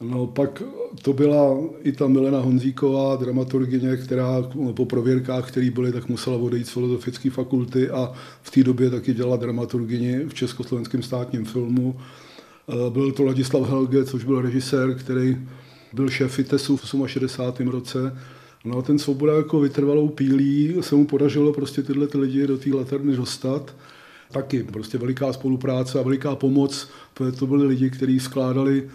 No 0.00 0.26
pak 0.26 0.62
to 1.02 1.12
byla 1.12 1.58
i 1.82 1.92
ta 1.92 2.06
Milena 2.06 2.40
Honzíková, 2.40 3.16
dramaturgině, 3.16 3.96
která 3.96 4.50
po 4.74 4.86
prověrkách, 4.86 5.48
které 5.48 5.70
byly, 5.70 5.92
tak 5.92 6.08
musela 6.08 6.36
odejít 6.36 6.66
z 6.66 6.70
filozofické 6.70 7.30
fakulty 7.30 7.90
a 7.90 8.12
v 8.42 8.50
té 8.50 8.62
době 8.62 8.90
taky 8.90 9.14
dělala 9.14 9.36
dramaturgini 9.36 10.24
v 10.24 10.34
Československém 10.34 11.02
státním 11.02 11.44
filmu. 11.44 11.96
Eh, 12.68 12.90
byl 12.90 13.12
to 13.12 13.24
Ladislav 13.24 13.68
Helge, 13.68 14.04
což 14.04 14.24
byl 14.24 14.40
režisér, 14.40 14.94
který 14.94 15.36
byl 15.92 16.10
šéf 16.10 16.32
FITESu 16.32 16.76
v 16.76 16.82
68. 17.06 17.68
roce. 17.68 18.18
No 18.64 18.78
a 18.78 18.82
ten 18.82 18.98
Svoboda 18.98 19.32
jako 19.32 19.60
vytrvalou 19.60 20.08
pílí 20.08 20.76
se 20.80 20.94
mu 20.94 21.06
podařilo 21.06 21.52
prostě 21.52 21.82
tyhle 21.82 22.06
ty 22.06 22.18
lidi 22.18 22.46
do 22.46 22.58
té 22.58 22.70
laterny 22.74 23.16
dostat. 23.16 23.76
Taky 24.32 24.62
prostě 24.62 24.98
veliká 24.98 25.32
spolupráce 25.32 25.98
a 25.98 26.02
veliká 26.02 26.36
pomoc, 26.36 26.88
protože 27.14 27.32
to 27.32 27.46
byli 27.46 27.66
lidi, 27.66 27.90
kteří 27.90 28.20
skládali 28.20 28.88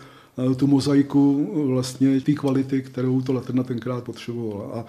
eh, 0.51 0.55
tu 0.55 0.67
mozaiku 0.67 1.51
vlastně 1.67 2.21
té 2.21 2.33
kvality, 2.33 2.81
kterou 2.81 3.21
to 3.21 3.33
laterna 3.33 3.63
tenkrát 3.63 4.03
potřebovala. 4.03 4.85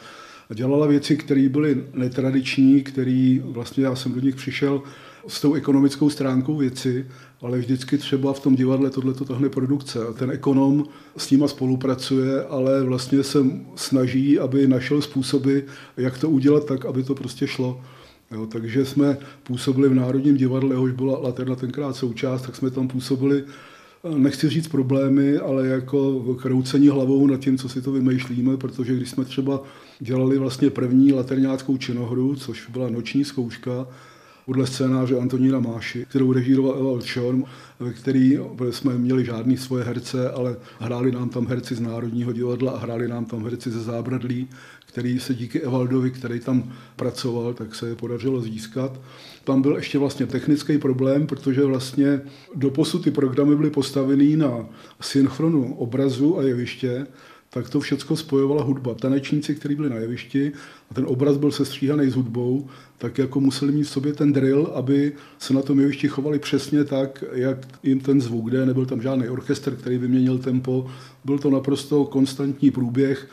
A 0.51 0.55
dělala 0.55 0.87
věci, 0.87 1.17
které 1.17 1.49
byly 1.49 1.85
netradiční, 1.95 2.83
které 2.83 3.39
vlastně 3.45 3.85
já 3.85 3.97
jsem 3.97 4.13
do 4.13 4.21
nich 4.21 4.37
přišel 4.37 4.83
s 5.29 5.41
tou 5.41 5.55
ekonomickou 5.55 6.11
stránkou 6.11 6.57
věci, 6.57 7.07
ale 7.41 7.59
vždycky 7.59 7.99
třeba 7.99 8.33
v 8.33 8.41
tom 8.41 8.57
divadle 8.57 8.91
tohle 8.91 9.15
to 9.15 9.25
tahne 9.25 9.49
produkce. 9.49 9.99
Ten 10.19 10.31
ekonom 10.31 10.85
s 11.17 11.31
nima 11.31 11.49
spolupracuje, 11.49 12.45
ale 12.45 12.83
vlastně 12.83 13.23
se 13.23 13.39
snaží, 13.77 14.39
aby 14.39 14.67
našel 14.67 15.03
způsoby, 15.03 15.59
jak 15.97 16.19
to 16.19 16.31
udělat 16.31 16.67
tak, 16.67 16.85
aby 16.85 17.03
to 17.03 17.15
prostě 17.15 17.47
šlo. 17.47 17.81
Jo, 18.31 18.47
takže 18.47 18.85
jsme 18.85 19.19
působili 19.43 19.89
v 19.89 19.95
Národním 19.95 20.37
divadle, 20.37 20.75
jehož 20.75 20.93
byla 20.93 21.19
Laterna 21.19 21.57
tenkrát 21.57 21.97
součást, 21.97 22.43
tak 22.43 22.57
jsme 22.57 22.71
tam 22.71 22.89
působili 22.89 23.45
nechci 24.17 24.49
říct 24.49 24.69
problémy, 24.69 25.39
ale 25.39 25.67
jako 25.67 26.21
kroucení 26.43 26.89
hlavou 26.89 27.27
nad 27.27 27.41
tím, 27.41 27.59
co 27.59 27.69
si 27.69 27.83
to 27.83 27.93
vymýšlíme, 27.93 28.57
protože 28.57 28.95
když 28.95 29.11
jsme 29.11 29.25
třeba 29.25 29.63
dělali 30.01 30.39
vlastně 30.39 30.71
první 30.71 31.13
laterňáckou 31.13 31.77
činohru, 31.77 32.37
což 32.37 32.71
byla 32.71 32.91
noční 32.91 33.25
zkouška, 33.25 33.87
podle 34.47 34.67
scénáře 34.67 35.19
Antonína 35.19 35.61
Máši, 35.61 36.07
kterou 36.09 36.33
režíroval 36.33 36.79
Ewald 36.79 37.05
Schorm, 37.05 37.45
ve 37.81 37.93
který 37.93 38.39
jsme 38.71 38.99
měli 38.99 39.25
žádný 39.25 39.57
svoje 39.57 39.85
herce, 39.85 40.31
ale 40.31 40.57
hráli 40.79 41.13
nám 41.13 41.29
tam 41.29 41.47
herci 41.47 41.75
z 41.75 41.81
Národního 41.81 42.33
divadla 42.33 42.73
a 42.73 42.79
hráli 42.79 43.09
nám 43.09 43.25
tam 43.25 43.45
herci 43.45 43.71
ze 43.71 43.81
Zábradlí, 43.81 44.49
který 44.87 45.21
se 45.21 45.35
díky 45.35 45.61
Evaldovi, 45.61 46.11
který 46.11 46.41
tam 46.41 46.73
pracoval, 46.97 47.55
tak 47.55 47.75
se 47.75 47.89
je 47.89 47.95
podařilo 47.95 48.41
získat. 48.41 49.01
Tam 49.45 49.63
byl 49.63 49.77
ještě 49.77 49.99
vlastně 49.99 50.27
technický 50.27 50.79
problém, 50.79 51.27
protože 51.27 51.65
vlastně 51.65 52.21
doposud 52.55 53.05
ty 53.05 53.11
programy 53.11 53.57
byly 53.57 53.71
postavený 53.71 54.37
na 54.37 54.67
synchronu 55.01 55.75
obrazu 55.75 56.39
a 56.39 56.43
jeviště, 56.43 57.07
tak 57.55 57.71
to 57.71 57.81
všechno 57.81 58.17
spojovala 58.17 58.63
hudba. 58.63 58.95
Tanečníci, 58.95 59.55
kteří 59.55 59.75
byli 59.75 59.91
na 59.91 59.97
jevišti 59.97 60.53
a 60.91 60.95
ten 60.95 61.05
obraz 61.09 61.37
byl 61.37 61.53
sestříhaný 61.53 62.11
s 62.11 62.15
hudbou, 62.15 62.69
tak 62.99 63.19
jako 63.19 63.41
museli 63.41 63.73
mít 63.73 63.83
v 63.83 63.89
sobě 63.89 64.13
ten 64.13 64.33
drill, 64.33 64.73
aby 64.75 65.13
se 65.39 65.55
na 65.55 65.63
tom 65.63 65.81
jevišti 65.81 66.09
chovali 66.09 66.39
přesně 66.39 66.85
tak, 66.85 67.25
jak 67.33 67.59
jim 67.83 68.01
ten 68.01 68.21
zvuk 68.21 68.51
jde. 68.51 68.67
Nebyl 68.67 68.87
tam 68.87 69.03
žádný 69.03 69.29
orchestr, 69.29 69.77
který 69.77 69.99
vyměnil 69.99 70.39
tempo. 70.39 70.91
Byl 71.25 71.39
to 71.39 71.51
naprosto 71.51 72.05
konstantní 72.05 72.71
průběh. 72.71 73.29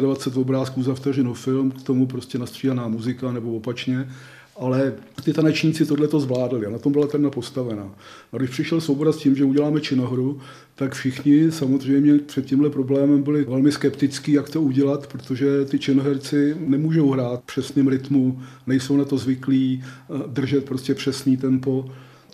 25 0.00 0.40
obrázků 0.40 0.82
za 0.82 0.94
vteřinu 0.94 1.34
film, 1.34 1.70
k 1.70 1.82
tomu 1.82 2.06
prostě 2.06 2.38
nastříhaná 2.38 2.88
muzika 2.88 3.32
nebo 3.32 3.56
opačně 3.56 4.08
ale 4.56 4.94
ty 5.24 5.32
tanečníci 5.32 5.86
tohle 5.86 6.08
to 6.08 6.20
zvládli 6.20 6.66
a 6.66 6.70
na 6.70 6.78
tom 6.78 6.92
byla 6.92 7.06
ten 7.06 7.30
postavená. 7.30 7.94
A 8.32 8.36
když 8.36 8.50
přišel 8.50 8.80
Svoboda 8.80 9.12
s 9.12 9.16
tím, 9.16 9.36
že 9.36 9.44
uděláme 9.44 9.80
činohru, 9.80 10.40
tak 10.74 10.94
všichni 10.94 11.52
samozřejmě 11.52 12.18
před 12.18 12.46
tímhle 12.46 12.70
problémem 12.70 13.22
byli 13.22 13.44
velmi 13.44 13.72
skeptický, 13.72 14.32
jak 14.32 14.50
to 14.50 14.62
udělat, 14.62 15.06
protože 15.06 15.64
ty 15.64 15.78
činoherci 15.78 16.56
nemůžou 16.58 17.10
hrát 17.10 17.42
přesným 17.42 17.88
rytmu, 17.88 18.42
nejsou 18.66 18.96
na 18.96 19.04
to 19.04 19.18
zvyklí, 19.18 19.84
eh, 19.84 20.22
držet 20.26 20.64
prostě 20.64 20.94
přesný 20.94 21.36
tempo. 21.36 21.84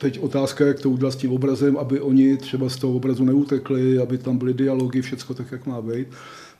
Teď 0.00 0.20
otázka, 0.20 0.66
jak 0.66 0.80
to 0.80 0.90
udělat 0.90 1.10
s 1.10 1.16
tím 1.16 1.32
obrazem, 1.32 1.76
aby 1.76 2.00
oni 2.00 2.36
třeba 2.36 2.68
z 2.68 2.76
toho 2.76 2.94
obrazu 2.94 3.24
neutekli, 3.24 3.98
aby 3.98 4.18
tam 4.18 4.38
byly 4.38 4.54
dialogy, 4.54 5.02
všecko 5.02 5.34
tak, 5.34 5.52
jak 5.52 5.66
má 5.66 5.82
být. 5.82 6.08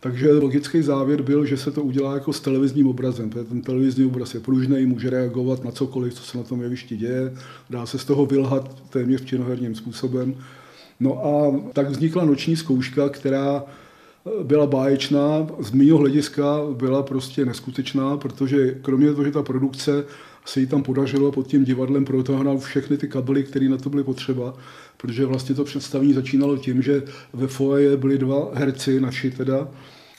Takže 0.01 0.33
logický 0.33 0.83
závěr 0.83 1.23
byl, 1.23 1.47
že 1.47 1.57
se 1.57 1.71
to 1.71 1.83
udělá 1.83 2.15
jako 2.15 2.33
s 2.33 2.41
televizním 2.41 2.87
obrazem. 2.87 3.31
Ten 3.31 3.63
televizní 3.63 4.05
obraz 4.05 4.35
je 4.35 4.41
pružný, 4.41 4.87
může 4.87 5.11
reagovat 5.11 5.65
na 5.65 5.71
cokoliv, 5.71 6.15
co 6.15 6.23
se 6.23 6.39
na 6.39 6.45
tom 6.45 6.63
jevišti 6.63 6.97
děje, 6.97 7.35
dá 7.71 7.87
se 7.87 7.99
z 7.99 8.05
toho 8.05 8.27
vylhat 8.27 8.83
téměř 8.91 9.25
činoherním 9.25 9.75
způsobem. 9.75 10.35
No 11.01 11.27
a 11.27 11.61
tak 11.73 11.91
vznikla 11.91 12.25
noční 12.25 12.57
zkouška, 12.57 13.09
která 13.09 13.65
byla 14.43 14.67
báječná, 14.67 15.47
z 15.61 15.71
mého 15.71 15.99
hlediska 15.99 16.61
byla 16.77 17.03
prostě 17.03 17.45
neskutečná, 17.45 18.17
protože 18.17 18.79
kromě 18.83 19.13
toho, 19.13 19.25
že 19.25 19.31
ta 19.31 19.43
produkce 19.43 20.05
se 20.45 20.61
jí 20.61 20.67
tam 20.67 20.83
podařilo 20.83 21.33
pod 21.33 21.47
tím 21.47 21.65
divadlem 21.65 22.05
protáhnout 22.05 22.63
všechny 22.63 22.97
ty 22.97 23.09
kabely, 23.09 23.45
které 23.45 23.69
na 23.69 23.77
to 23.77 23.91
byly 23.91 24.05
potřeba, 24.05 24.55
protože 25.01 25.27
vlastně 25.27 25.55
to 25.55 25.65
představení 25.65 26.13
začínalo 26.13 26.57
tím, 26.57 26.83
že 26.83 27.03
ve 27.33 27.47
foaje 27.47 27.97
byli 27.97 28.19
dva 28.19 28.51
herci, 28.55 29.01
naši 29.01 29.31
teda, 29.31 29.69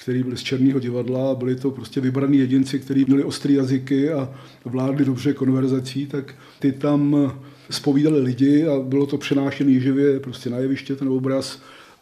který 0.01 0.23
byli 0.23 0.37
z 0.37 0.43
Černého 0.43 0.79
divadla, 0.79 1.35
byli 1.35 1.55
to 1.55 1.71
prostě 1.71 2.01
vybraní 2.01 2.37
jedinci, 2.37 2.79
kteří 2.79 3.05
měli 3.05 3.23
ostrý 3.23 3.53
jazyky 3.53 4.11
a 4.11 4.33
vládli 4.65 5.05
dobře 5.05 5.33
konverzací, 5.33 6.05
tak 6.05 6.35
ty 6.59 6.71
tam 6.71 7.31
spovídali 7.69 8.21
lidi 8.21 8.67
a 8.67 8.79
bylo 8.79 9.05
to 9.05 9.17
přenášené 9.17 9.79
živě 9.79 10.19
prostě 10.19 10.49
na 10.49 10.57
jeviště, 10.57 10.95
ten 10.95 11.07
obraz. 11.07 11.61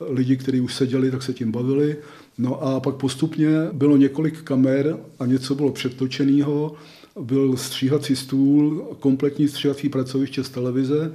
Lidi, 0.10 0.38
kteří 0.38 0.62
už 0.62 0.74
seděli, 0.74 1.12
tak 1.12 1.24
se 1.24 1.34
tím 1.34 1.51
bavili. 1.51 1.96
No 2.38 2.63
a 2.63 2.79
pak 2.79 2.96
postupně 2.96 3.50
bylo 3.74 3.98
několik 3.98 4.41
kamer 4.41 4.98
a 5.19 5.25
něco 5.25 5.55
bylo 5.55 5.72
předtočeného. 5.72 6.75
Byl 7.22 7.57
stříhací 7.57 8.15
stůl, 8.15 8.96
kompletní 9.00 9.48
stříhací 9.48 9.89
pracoviště 9.89 10.43
z 10.43 10.50
televize, 10.50 11.12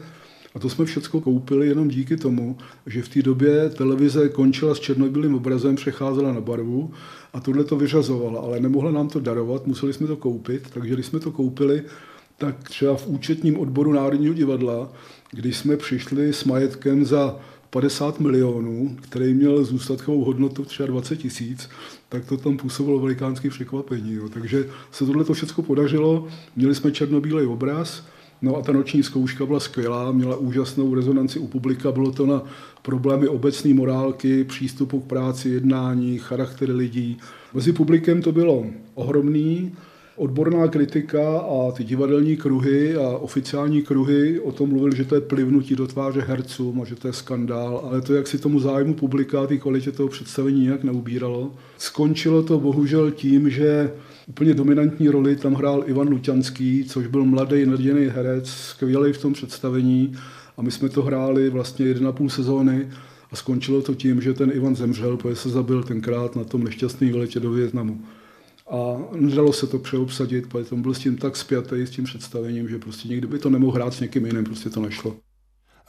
a 0.55 0.59
to 0.59 0.69
jsme 0.69 0.85
všechno 0.85 1.21
koupili 1.21 1.69
jenom 1.69 1.89
díky 1.89 2.17
tomu, 2.17 2.59
že 2.87 3.03
v 3.03 3.09
té 3.09 3.23
době 3.23 3.71
televize 3.71 4.29
končila 4.29 4.75
s 4.75 4.81
černobílým 4.81 5.35
obrazem, 5.35 5.77
přecházela 5.77 6.33
na 6.33 6.41
barvu 6.41 6.93
a 7.33 7.41
tohle 7.41 7.65
to 7.65 7.77
vyřazovala, 7.77 8.41
ale 8.41 8.61
nemohla 8.61 8.91
nám 8.91 9.09
to 9.09 9.21
darovat, 9.21 9.67
museli 9.67 9.93
jsme 9.93 10.07
to 10.07 10.17
koupit, 10.17 10.71
takže 10.75 10.95
když 10.95 11.07
jsme 11.07 11.21
to 11.21 11.31
koupili, 11.31 11.83
tak 12.39 12.69
třeba 12.69 12.97
v 12.97 13.07
účetním 13.07 13.59
odboru 13.59 13.93
Národního 13.93 14.35
divadla, 14.35 14.93
když 15.31 15.57
jsme 15.57 15.77
přišli 15.77 16.33
s 16.33 16.45
majetkem 16.45 17.05
za 17.05 17.37
50 17.71 18.21
milionů, 18.21 18.97
který 19.01 19.35
měl 19.35 19.65
zůstatkovou 19.65 20.25
hodnotu 20.25 20.65
třeba 20.65 20.87
20 20.87 21.17
tisíc, 21.17 21.69
tak 22.09 22.25
to 22.25 22.37
tam 22.37 22.57
působilo 22.57 22.99
velikánské 22.99 23.51
překvapení. 23.51 24.15
Jo. 24.15 24.29
Takže 24.29 24.69
se 24.91 25.07
tohle 25.07 25.25
to 25.25 25.33
všechno 25.33 25.65
podařilo, 25.65 26.27
měli 26.57 26.75
jsme 26.75 26.93
černobílý 26.93 27.47
obraz, 27.47 28.07
No 28.43 28.57
a 28.57 28.63
ta 28.63 28.73
noční 28.73 29.03
zkouška 29.03 29.47
byla 29.47 29.61
skvělá, 29.61 30.13
měla 30.13 30.37
úžasnou 30.37 30.95
rezonanci 30.95 31.39
u 31.39 31.47
publika, 31.47 31.93
bylo 31.93 32.13
to 32.13 32.27
na 32.27 32.43
problémy 32.83 33.29
obecné 33.29 33.75
morálky, 33.75 34.45
přístupu 34.45 35.01
k 35.01 35.07
práci, 35.07 35.49
jednání, 35.49 36.19
charaktery 36.19 36.73
lidí. 36.73 37.19
Mezi 37.55 37.73
publikem 37.73 38.23
to 38.23 38.33
bylo 38.33 38.67
ohromný, 38.95 39.73
odborná 40.17 40.69
kritika 40.69 41.39
a 41.39 41.73
ty 41.73 41.85
divadelní 41.85 42.37
kruhy 42.37 42.97
a 42.97 43.09
oficiální 43.09 43.83
kruhy 43.83 44.41
o 44.41 44.53
tom 44.53 44.69
mluvili, 44.69 44.97
že 44.97 45.05
to 45.05 45.15
je 45.15 45.21
plivnutí 45.21 45.77
do 45.77 45.87
tváře 45.87 46.21
hercům 46.21 46.81
a 46.81 46.85
že 46.85 46.95
to 46.95 47.07
je 47.07 47.13
skandál, 47.13 47.83
ale 47.85 48.01
to, 48.01 48.15
jak 48.15 48.29
si 48.29 48.39
tomu 48.39 48.61
zájmu 48.61 48.95
publika 48.95 49.43
a 49.43 49.47
té 49.47 49.57
kvalitě 49.57 49.93
toho 49.93 50.09
představení 50.09 50.63
nějak 50.65 50.85
neubíralo. 50.85 51.51
Skončilo 51.79 52.43
to 52.43 52.61
bohužel 52.61 53.11
tím, 53.11 53.51
že 53.51 53.93
úplně 54.27 54.55
dominantní 54.55 55.09
roli 55.09 55.37
tam 55.37 55.55
hrál 55.55 55.85
Ivan 55.87 56.09
Luťanský, 56.09 56.85
což 56.85 57.07
byl 57.07 57.25
mladý 57.25 57.67
nadějný 57.67 58.07
herec, 58.07 58.51
skvělý 58.51 59.13
v 59.13 59.21
tom 59.21 59.33
představení 59.33 60.15
a 60.57 60.63
my 60.63 60.71
jsme 60.71 60.89
to 60.89 61.03
hráli 61.03 61.51
vlastně 61.51 61.87
1,5 61.87 62.29
sezóny 62.29 62.89
a 63.31 63.37
skončilo 63.37 63.83
to 63.83 63.95
tím, 63.95 64.21
že 64.21 64.35
ten 64.35 64.53
Ivan 64.55 64.77
zemřel, 64.77 65.17
protože 65.17 65.37
se 65.37 65.51
zabil 65.51 65.83
tenkrát 65.83 66.37
na 66.37 66.45
tom 66.45 66.65
nešťastném 66.65 67.15
letě 67.15 67.41
do 67.41 67.51
Větnamu. 67.51 68.01
A 68.71 68.97
nedalo 69.17 69.53
se 69.53 69.67
to 69.67 69.79
přeobsadit, 69.79 70.47
protože 70.47 70.71
tam 70.71 70.83
byl 70.83 70.95
s 70.95 70.99
tím 70.99 71.17
tak 71.17 71.37
spjatý, 71.37 71.77
s 71.77 71.91
tím 71.91 72.05
představením, 72.05 72.69
že 72.69 72.79
prostě 72.79 73.09
nikdy 73.09 73.27
by 73.27 73.39
to 73.39 73.51
nemohl 73.51 73.73
hrát 73.73 73.95
s 73.95 74.01
někým 74.01 74.27
jiným, 74.27 74.45
prostě 74.45 74.71
to 74.71 74.81
nešlo. 74.81 75.17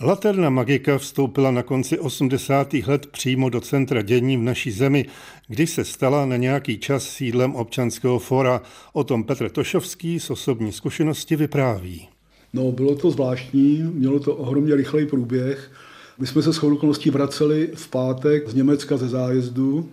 Laterna 0.02 0.50
Magika 0.50 0.98
vstoupila 0.98 1.52
na 1.52 1.64
konci 1.64 2.00
80. 2.00 2.74
let 2.74 3.06
přímo 3.06 3.50
do 3.50 3.62
centra 3.62 4.02
dění 4.02 4.38
v 4.38 4.42
naší 4.42 4.72
zemi, 4.72 5.06
když 5.48 5.70
se 5.70 5.86
stala 5.86 6.26
na 6.26 6.38
nějaký 6.38 6.78
čas 6.78 7.04
sídlem 7.04 7.56
občanského 7.56 8.20
fora. 8.20 8.62
O 8.94 9.04
tom 9.04 9.24
Petr 9.24 9.50
Tošovský 9.50 10.20
z 10.20 10.30
osobní 10.30 10.72
zkušenosti 10.72 11.36
vypráví. 11.36 12.08
No, 12.54 12.72
bylo 12.72 12.96
to 12.96 13.12
zvláštní, 13.12 13.84
mělo 13.94 14.20
to 14.20 14.36
ohromně 14.36 14.76
rychlej 14.76 15.06
průběh. 15.06 15.72
My 16.20 16.28
jsme 16.28 16.42
se 16.42 16.54
s 16.54 16.64
okolností 16.64 17.10
vraceli 17.10 17.70
v 17.76 17.88
pátek 17.88 18.50
z 18.50 18.54
Německa 18.54 18.98
ze 18.98 19.08
zájezdu. 19.08 19.90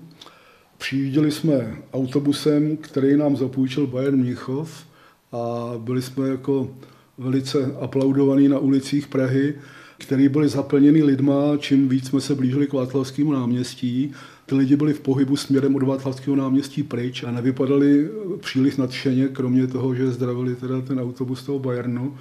Přijížděli 0.79 1.31
jsme 1.31 1.77
autobusem, 1.93 2.77
který 2.77 3.17
nám 3.17 3.37
zapůjčil 3.37 3.87
Bayern 3.87 4.21
Mnichov 4.21 4.85
a 5.33 5.73
byli 5.79 6.03
jsme 6.03 6.29
jako 6.29 6.71
velice 7.19 7.75
aplaudovaní 7.81 8.49
na 8.49 8.59
ulicích 8.59 9.09
Prahy 9.09 9.55
které 10.01 10.29
byly 10.29 10.49
zaplněny 10.49 11.03
lidma, 11.03 11.57
čím 11.59 11.89
víc 11.89 12.09
jsme 12.09 12.21
se 12.21 12.35
blížili 12.35 12.67
k 12.67 12.73
Václavskému 12.73 13.33
náměstí. 13.33 14.13
Ty 14.47 14.55
lidi 14.55 14.77
byli 14.77 14.93
v 14.93 15.01
pohybu 15.01 15.37
směrem 15.37 15.75
od 15.75 15.83
Václavského 15.83 16.37
náměstí 16.37 16.83
pryč 16.83 17.25
a 17.25 17.31
nevypadali 17.31 18.09
příliš 18.41 18.77
nadšeně, 18.77 19.29
kromě 19.29 19.67
toho, 19.67 19.95
že 19.95 20.11
zdravili 20.11 20.55
teda 20.55 20.81
ten 20.81 21.01
autobus 21.01 21.43
toho 21.43 21.59
Bayernu. 21.59 22.15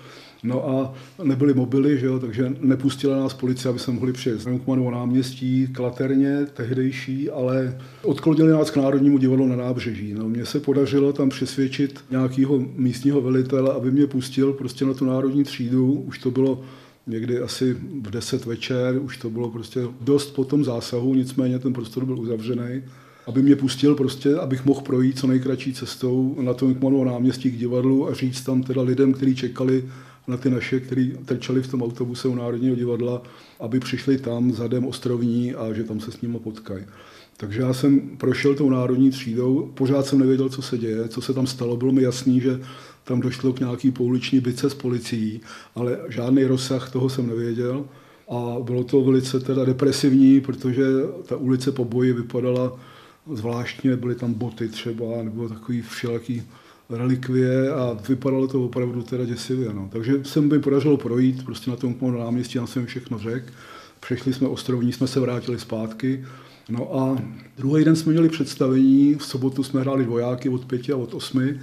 No 0.43 0.69
a 0.69 0.93
nebyly 1.23 1.53
mobily, 1.53 1.99
že 1.99 2.05
jo, 2.05 2.19
takže 2.19 2.53
nepustila 2.59 3.17
nás 3.17 3.33
policie, 3.33 3.69
aby 3.69 3.79
jsme 3.79 3.93
mohli 3.93 4.13
přijet 4.13 4.45
na 4.45 4.51
Jungmanovo 4.51 4.91
náměstí, 4.91 5.67
klaterně, 5.67 6.45
tehdejší, 6.53 7.29
ale 7.29 7.77
odklonili 8.03 8.51
nás 8.51 8.71
k 8.71 8.77
Národnímu 8.77 9.17
divadlu 9.17 9.47
na 9.47 9.55
nábřeží. 9.55 10.13
No, 10.13 10.29
mně 10.29 10.45
se 10.45 10.59
podařilo 10.59 11.13
tam 11.13 11.29
přesvědčit 11.29 11.99
nějakého 12.11 12.59
místního 12.75 13.21
velitele, 13.21 13.73
aby 13.73 13.91
mě 13.91 14.07
pustil 14.07 14.53
prostě 14.53 14.85
na 14.85 14.93
tu 14.93 15.05
národní 15.05 15.43
třídu. 15.43 15.93
Už 15.93 16.19
to 16.19 16.31
bylo 16.31 16.61
někdy 17.07 17.39
asi 17.39 17.73
v 17.73 18.09
10 18.09 18.45
večer, 18.45 18.99
už 19.01 19.17
to 19.17 19.29
bylo 19.29 19.51
prostě 19.51 19.79
dost 20.01 20.35
po 20.35 20.45
tom 20.45 20.63
zásahu, 20.63 21.15
nicméně 21.15 21.59
ten 21.59 21.73
prostor 21.73 22.05
byl 22.05 22.19
uzavřený, 22.19 22.83
aby 23.27 23.41
mě 23.41 23.55
pustil 23.55 23.95
prostě, 23.95 24.35
abych 24.35 24.65
mohl 24.65 24.81
projít 24.81 25.19
co 25.19 25.27
nejkratší 25.27 25.73
cestou 25.73 26.35
na 26.41 26.53
tom 26.53 26.75
Kmanovo 26.75 27.05
náměstí 27.05 27.51
k 27.51 27.57
divadlu 27.57 28.09
a 28.09 28.13
říct 28.13 28.41
tam 28.41 28.63
teda 28.63 28.81
lidem, 28.81 29.13
kteří 29.13 29.35
čekali 29.35 29.83
na 30.27 30.37
ty 30.37 30.49
naše, 30.49 30.79
kteří 30.79 31.13
trčeli 31.25 31.61
v 31.61 31.67
tom 31.67 31.83
autobuse 31.83 32.27
u 32.27 32.35
Národního 32.35 32.75
divadla, 32.75 33.21
aby 33.59 33.79
přišli 33.79 34.17
tam 34.17 34.51
zadem 34.51 34.85
ostrovní 34.85 35.55
a 35.55 35.73
že 35.73 35.83
tam 35.83 35.99
se 35.99 36.11
s 36.11 36.21
nimi 36.21 36.39
potkají. 36.39 36.85
Takže 37.37 37.61
já 37.61 37.73
jsem 37.73 37.99
prošel 37.99 38.55
tou 38.55 38.69
národní 38.69 39.11
třídou, 39.11 39.71
pořád 39.73 40.05
jsem 40.05 40.19
nevěděl, 40.19 40.49
co 40.49 40.61
se 40.61 40.77
děje, 40.77 41.07
co 41.07 41.21
se 41.21 41.33
tam 41.33 41.47
stalo. 41.47 41.77
Bylo 41.77 41.91
mi 41.91 42.01
jasný, 42.01 42.41
že 42.41 42.59
tam 43.09 43.21
došlo 43.21 43.53
k 43.53 43.59
nějaký 43.59 43.91
pouliční 43.91 44.39
bice 44.39 44.69
s 44.69 44.73
policií, 44.73 45.41
ale 45.75 45.97
žádný 46.09 46.43
rozsah 46.43 46.91
toho 46.91 47.09
jsem 47.09 47.27
nevěděl. 47.27 47.85
A 48.29 48.55
bylo 48.63 48.83
to 48.83 49.01
velice 49.01 49.39
teda 49.39 49.65
depresivní, 49.65 50.41
protože 50.41 50.83
ta 51.25 51.37
ulice 51.37 51.71
po 51.71 51.85
boji 51.85 52.13
vypadala 52.13 52.79
zvláštně, 53.33 53.95
byly 53.95 54.15
tam 54.15 54.33
boty 54.33 54.67
třeba, 54.67 55.05
nebo 55.23 55.49
takový 55.49 55.81
všelaký 55.81 56.43
relikvie 56.89 57.71
a 57.71 57.97
vypadalo 58.09 58.47
to 58.47 58.65
opravdu 58.65 59.01
teda 59.01 59.25
děsivě. 59.25 59.73
No. 59.73 59.89
Takže 59.91 60.13
se 60.23 60.41
mi 60.41 60.59
podařilo 60.59 60.97
projít 60.97 61.45
prostě 61.45 61.71
na 61.71 61.77
tom 61.77 61.95
náměstí, 62.17 62.57
já 62.57 62.67
jsem 62.67 62.85
všechno 62.85 63.19
řekl. 63.19 63.51
Přešli 63.99 64.33
jsme 64.33 64.47
ostrovní, 64.47 64.93
jsme 64.93 65.07
se 65.07 65.19
vrátili 65.19 65.59
zpátky. 65.59 66.25
No 66.69 66.99
a 66.99 67.17
druhý 67.57 67.85
den 67.85 67.95
jsme 67.95 68.11
měli 68.11 68.29
představení, 68.29 69.15
v 69.15 69.25
sobotu 69.25 69.63
jsme 69.63 69.81
hráli 69.81 70.05
dvojáky 70.05 70.49
od 70.49 70.65
pěti 70.65 70.91
a 70.91 70.97
od 70.97 71.13
osmi 71.13 71.59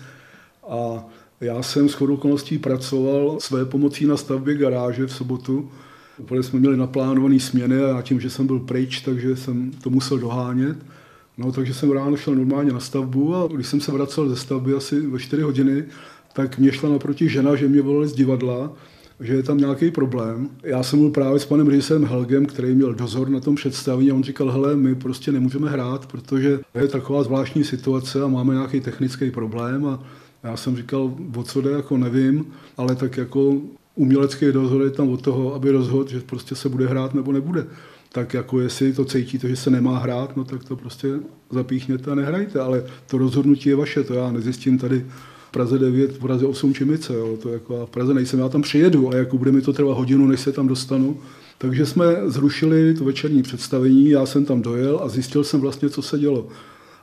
a 0.68 1.04
já 1.40 1.62
jsem 1.62 1.88
s 1.88 2.01
okolností 2.01 2.59
pracoval 2.59 3.37
své 3.40 3.64
pomocí 3.64 4.07
na 4.07 4.16
stavbě 4.16 4.55
garáže 4.55 5.07
v 5.07 5.12
sobotu. 5.12 5.70
Úplně 6.18 6.42
jsme 6.42 6.61
měli 6.61 6.77
naplánované 6.77 7.40
směny 7.40 7.83
a 7.83 8.03
tím, 8.03 8.20
že 8.20 8.31
jsem 8.31 8.46
byl 8.46 8.59
pryč, 8.59 9.01
takže 9.01 9.37
jsem 9.37 9.70
to 9.83 9.90
musel 9.90 10.18
dohánět. 10.18 10.77
No, 11.38 11.53
takže 11.53 11.75
jsem 11.75 11.90
ráno 11.90 12.16
šel 12.16 12.35
normálně 12.35 12.72
na 12.72 12.81
stavbu 12.81 13.35
a 13.35 13.49
když 13.55 13.66
jsem 13.66 13.81
se 13.81 13.92
vracel 13.92 14.29
ze 14.29 14.37
stavby 14.37 14.75
asi 14.75 15.01
ve 15.01 15.18
4 15.18 15.42
hodiny, 15.42 15.85
tak 16.33 16.59
mě 16.59 16.72
šla 16.72 16.90
naproti 16.90 17.29
žena, 17.29 17.57
že 17.57 17.68
mě 17.68 17.83
volali 17.83 18.09
z 18.09 18.12
divadla, 18.12 18.72
že 19.20 19.35
je 19.35 19.42
tam 19.42 19.59
nějaký 19.59 19.90
problém. 19.90 20.49
Já 20.62 20.83
jsem 20.83 20.99
byl 20.99 21.11
právě 21.11 21.40
s 21.40 21.44
panem 21.44 21.66
režisérem 21.66 22.05
Helgem, 22.05 22.46
který 22.46 22.75
měl 22.75 22.94
dozor 22.94 23.29
na 23.29 23.40
tom 23.40 23.55
představení 23.55 24.11
a 24.11 24.14
on 24.14 24.22
říkal, 24.22 24.51
hele, 24.51 24.77
my 24.77 24.94
prostě 24.94 25.33
nemůžeme 25.33 25.70
hrát, 25.70 26.07
protože 26.07 26.61
je 26.75 26.88
taková 26.88 27.22
zvláštní 27.22 27.64
situace 27.64 28.22
a 28.22 28.29
máme 28.29 28.55
nějaký 28.55 28.81
technický 28.81 29.31
problém 29.31 29.87
a 29.87 30.03
já 30.46 30.56
jsem 30.56 30.76
říkal, 30.76 31.14
o 31.37 31.42
co 31.42 31.61
jde, 31.61 31.70
jako 31.70 31.96
nevím, 31.96 32.46
ale 32.76 32.94
tak 32.94 33.16
jako 33.16 33.61
umělecký 33.94 34.52
dozor 34.52 34.82
je 34.82 34.90
tam 34.90 35.09
od 35.09 35.22
toho, 35.22 35.54
aby 35.54 35.70
rozhodl, 35.70 36.11
že 36.11 36.20
prostě 36.20 36.54
se 36.54 36.68
bude 36.68 36.87
hrát 36.87 37.14
nebo 37.14 37.32
nebude. 37.32 37.66
Tak 38.12 38.35
jako 38.35 38.61
jestli 38.61 38.92
to 38.92 39.04
cítíte, 39.04 39.48
že 39.48 39.56
se 39.56 39.70
nemá 39.70 39.98
hrát, 39.98 40.37
no 40.37 40.44
tak 40.44 40.64
to 40.64 40.76
prostě 40.76 41.09
zapíchněte 41.50 42.11
a 42.11 42.14
nehrajte, 42.14 42.61
ale 42.61 42.85
to 43.06 43.18
rozhodnutí 43.18 43.68
je 43.68 43.76
vaše, 43.76 44.04
to 44.04 44.14
já 44.14 44.32
nezjistím 44.32 44.78
tady 44.78 45.06
v 45.48 45.50
Praze 45.50 45.78
9, 45.78 46.12
v 46.12 46.18
Praze 46.18 46.46
8 46.46 46.74
Čimice, 46.74 47.14
jo, 47.14 47.38
to 47.42 47.48
jako 47.48 47.87
v 47.87 47.90
Praze 47.90 48.14
nejsem, 48.14 48.40
já 48.40 48.48
tam 48.48 48.62
přijedu 48.62 49.11
a 49.11 49.16
jako 49.16 49.38
bude 49.38 49.52
mi 49.52 49.62
to 49.62 49.72
trvat 49.72 49.96
hodinu, 49.96 50.26
než 50.26 50.40
se 50.40 50.52
tam 50.52 50.68
dostanu. 50.68 51.18
Takže 51.59 51.87
jsme 51.87 52.04
zrušili 52.26 52.94
to 52.94 53.04
večerní 53.04 53.42
představení, 53.42 54.11
já 54.11 54.26
jsem 54.26 54.44
tam 54.44 54.62
dojel 54.62 55.00
a 55.02 55.09
zjistil 55.09 55.44
jsem 55.44 55.61
vlastně, 55.61 55.90
co 55.90 56.02
se 56.02 56.18
dělo. 56.18 56.48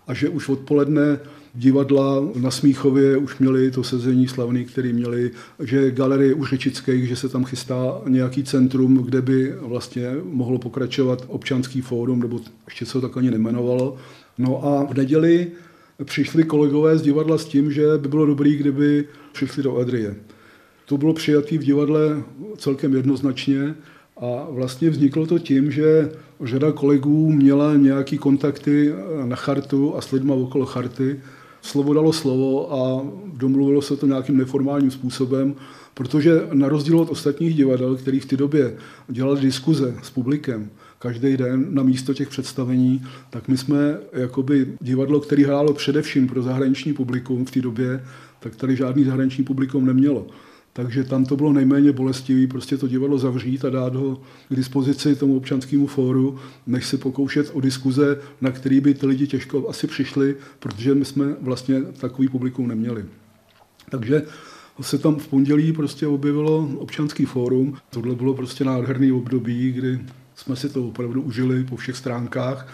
A 0.08 0.13
že 0.13 0.29
už 0.29 0.49
odpoledne 0.49 1.19
divadla 1.55 2.21
na 2.35 2.51
Smíchově 2.51 3.17
už 3.17 3.39
měli 3.39 3.71
to 3.71 3.83
sezení 3.83 4.27
slavný, 4.27 4.65
který 4.65 4.93
měli, 4.93 5.31
že 5.59 5.91
galerie 5.91 6.33
u 6.33 6.45
Řečických, 6.45 7.07
že 7.07 7.15
se 7.15 7.29
tam 7.29 7.45
chystá 7.45 8.01
nějaký 8.07 8.43
centrum, 8.43 8.97
kde 8.97 9.21
by 9.21 9.53
vlastně 9.61 10.11
mohlo 10.23 10.59
pokračovat 10.59 11.23
občanský 11.27 11.81
fórum, 11.81 12.19
nebo 12.19 12.39
ještě 12.65 12.85
se 12.85 12.93
to 12.93 13.01
tak 13.01 13.17
ani 13.17 13.31
nemenovalo. 13.31 13.97
No 14.37 14.65
a 14.65 14.83
v 14.83 14.93
neděli 14.93 15.51
přišli 16.03 16.43
kolegové 16.43 16.97
z 16.97 17.01
divadla 17.01 17.37
s 17.37 17.45
tím, 17.45 17.71
že 17.71 17.83
by 17.97 18.07
bylo 18.07 18.25
dobré, 18.25 18.49
kdyby 18.49 19.07
přišli 19.33 19.63
do 19.63 19.77
Adrie. 19.77 20.15
To 20.85 20.97
bylo 20.97 21.13
přijatý 21.13 21.57
v 21.57 21.63
divadle 21.63 22.23
celkem 22.57 22.95
jednoznačně 22.95 23.75
a 24.17 24.47
vlastně 24.49 24.89
vzniklo 24.89 25.25
to 25.25 25.39
tím, 25.39 25.71
že 25.71 26.11
řada 26.43 26.71
kolegů 26.71 27.31
měla 27.31 27.75
nějaký 27.75 28.17
kontakty 28.17 28.93
na 29.25 29.35
chartu 29.35 29.95
a 29.95 30.01
s 30.01 30.11
lidma 30.11 30.33
okolo 30.33 30.65
charty. 30.65 31.19
Slovo 31.63 31.93
dalo 31.93 32.13
slovo 32.13 32.73
a 32.73 33.06
domluvilo 33.34 33.82
se 33.82 33.97
to 33.97 34.08
nějakým 34.08 34.38
neformálním 34.38 34.91
způsobem, 34.91 35.56
protože 35.93 36.41
na 36.54 36.69
rozdíl 36.69 36.99
od 36.99 37.10
ostatních 37.10 37.56
divadel, 37.56 37.95
který 37.95 38.19
v 38.19 38.26
té 38.26 38.38
době 38.38 38.78
dělali 39.08 39.41
diskuze 39.41 39.95
s 40.04 40.10
publikem, 40.10 40.69
každý 40.99 41.38
den 41.38 41.65
na 41.69 41.84
místo 41.84 42.13
těch 42.13 42.30
představení, 42.30 43.04
tak 43.30 43.47
my 43.47 43.58
jsme 43.58 43.97
jakoby 44.13 44.67
divadlo, 44.82 45.19
který 45.19 45.43
hrálo 45.43 45.73
především 45.73 46.28
pro 46.28 46.41
zahraniční 46.41 46.93
publikum 46.93 47.45
v 47.45 47.52
té 47.52 47.62
době, 47.62 48.04
tak 48.39 48.56
tady 48.56 48.76
žádný 48.76 49.04
zahraniční 49.04 49.43
publikum 49.43 49.86
nemělo. 49.86 50.28
Takže 50.73 51.03
tam 51.03 51.25
to 51.25 51.36
bylo 51.36 51.53
nejméně 51.53 51.91
bolestivý, 51.91 52.47
prostě 52.47 52.77
to 52.77 52.88
divadlo 52.88 53.17
zavřít 53.17 53.65
a 53.65 53.69
dát 53.69 53.95
ho 53.95 54.21
k 54.49 54.55
dispozici 54.55 55.15
tomu 55.15 55.38
občanskému 55.38 55.88
fóru, 55.88 56.39
než 56.67 56.86
se 56.86 56.97
pokoušet 56.97 57.51
o 57.53 57.62
diskuze, 57.62 58.19
na 58.41 58.51
který 58.51 58.81
by 58.81 58.93
ty 58.93 59.05
lidi 59.05 59.27
těžko 59.27 59.69
asi 59.69 59.88
přišli, 59.88 60.36
protože 60.59 60.95
my 60.95 61.05
jsme 61.05 61.36
vlastně 61.41 61.81
takový 61.81 62.27
publikum 62.27 62.67
neměli. 62.67 63.05
Takže 63.89 64.21
se 64.81 64.97
tam 64.97 65.15
v 65.15 65.27
pondělí 65.27 65.73
prostě 65.73 66.07
objevilo 66.07 66.69
občanský 66.77 67.25
fórum. 67.25 67.77
Tohle 67.89 68.15
bylo 68.15 68.33
prostě 68.33 68.65
nádherný 68.65 69.12
období, 69.12 69.71
kdy 69.71 69.99
jsme 70.36 70.55
si 70.55 70.69
to 70.69 70.88
opravdu 70.88 71.21
užili 71.21 71.63
po 71.63 71.75
všech 71.75 71.97
stránkách 71.97 72.67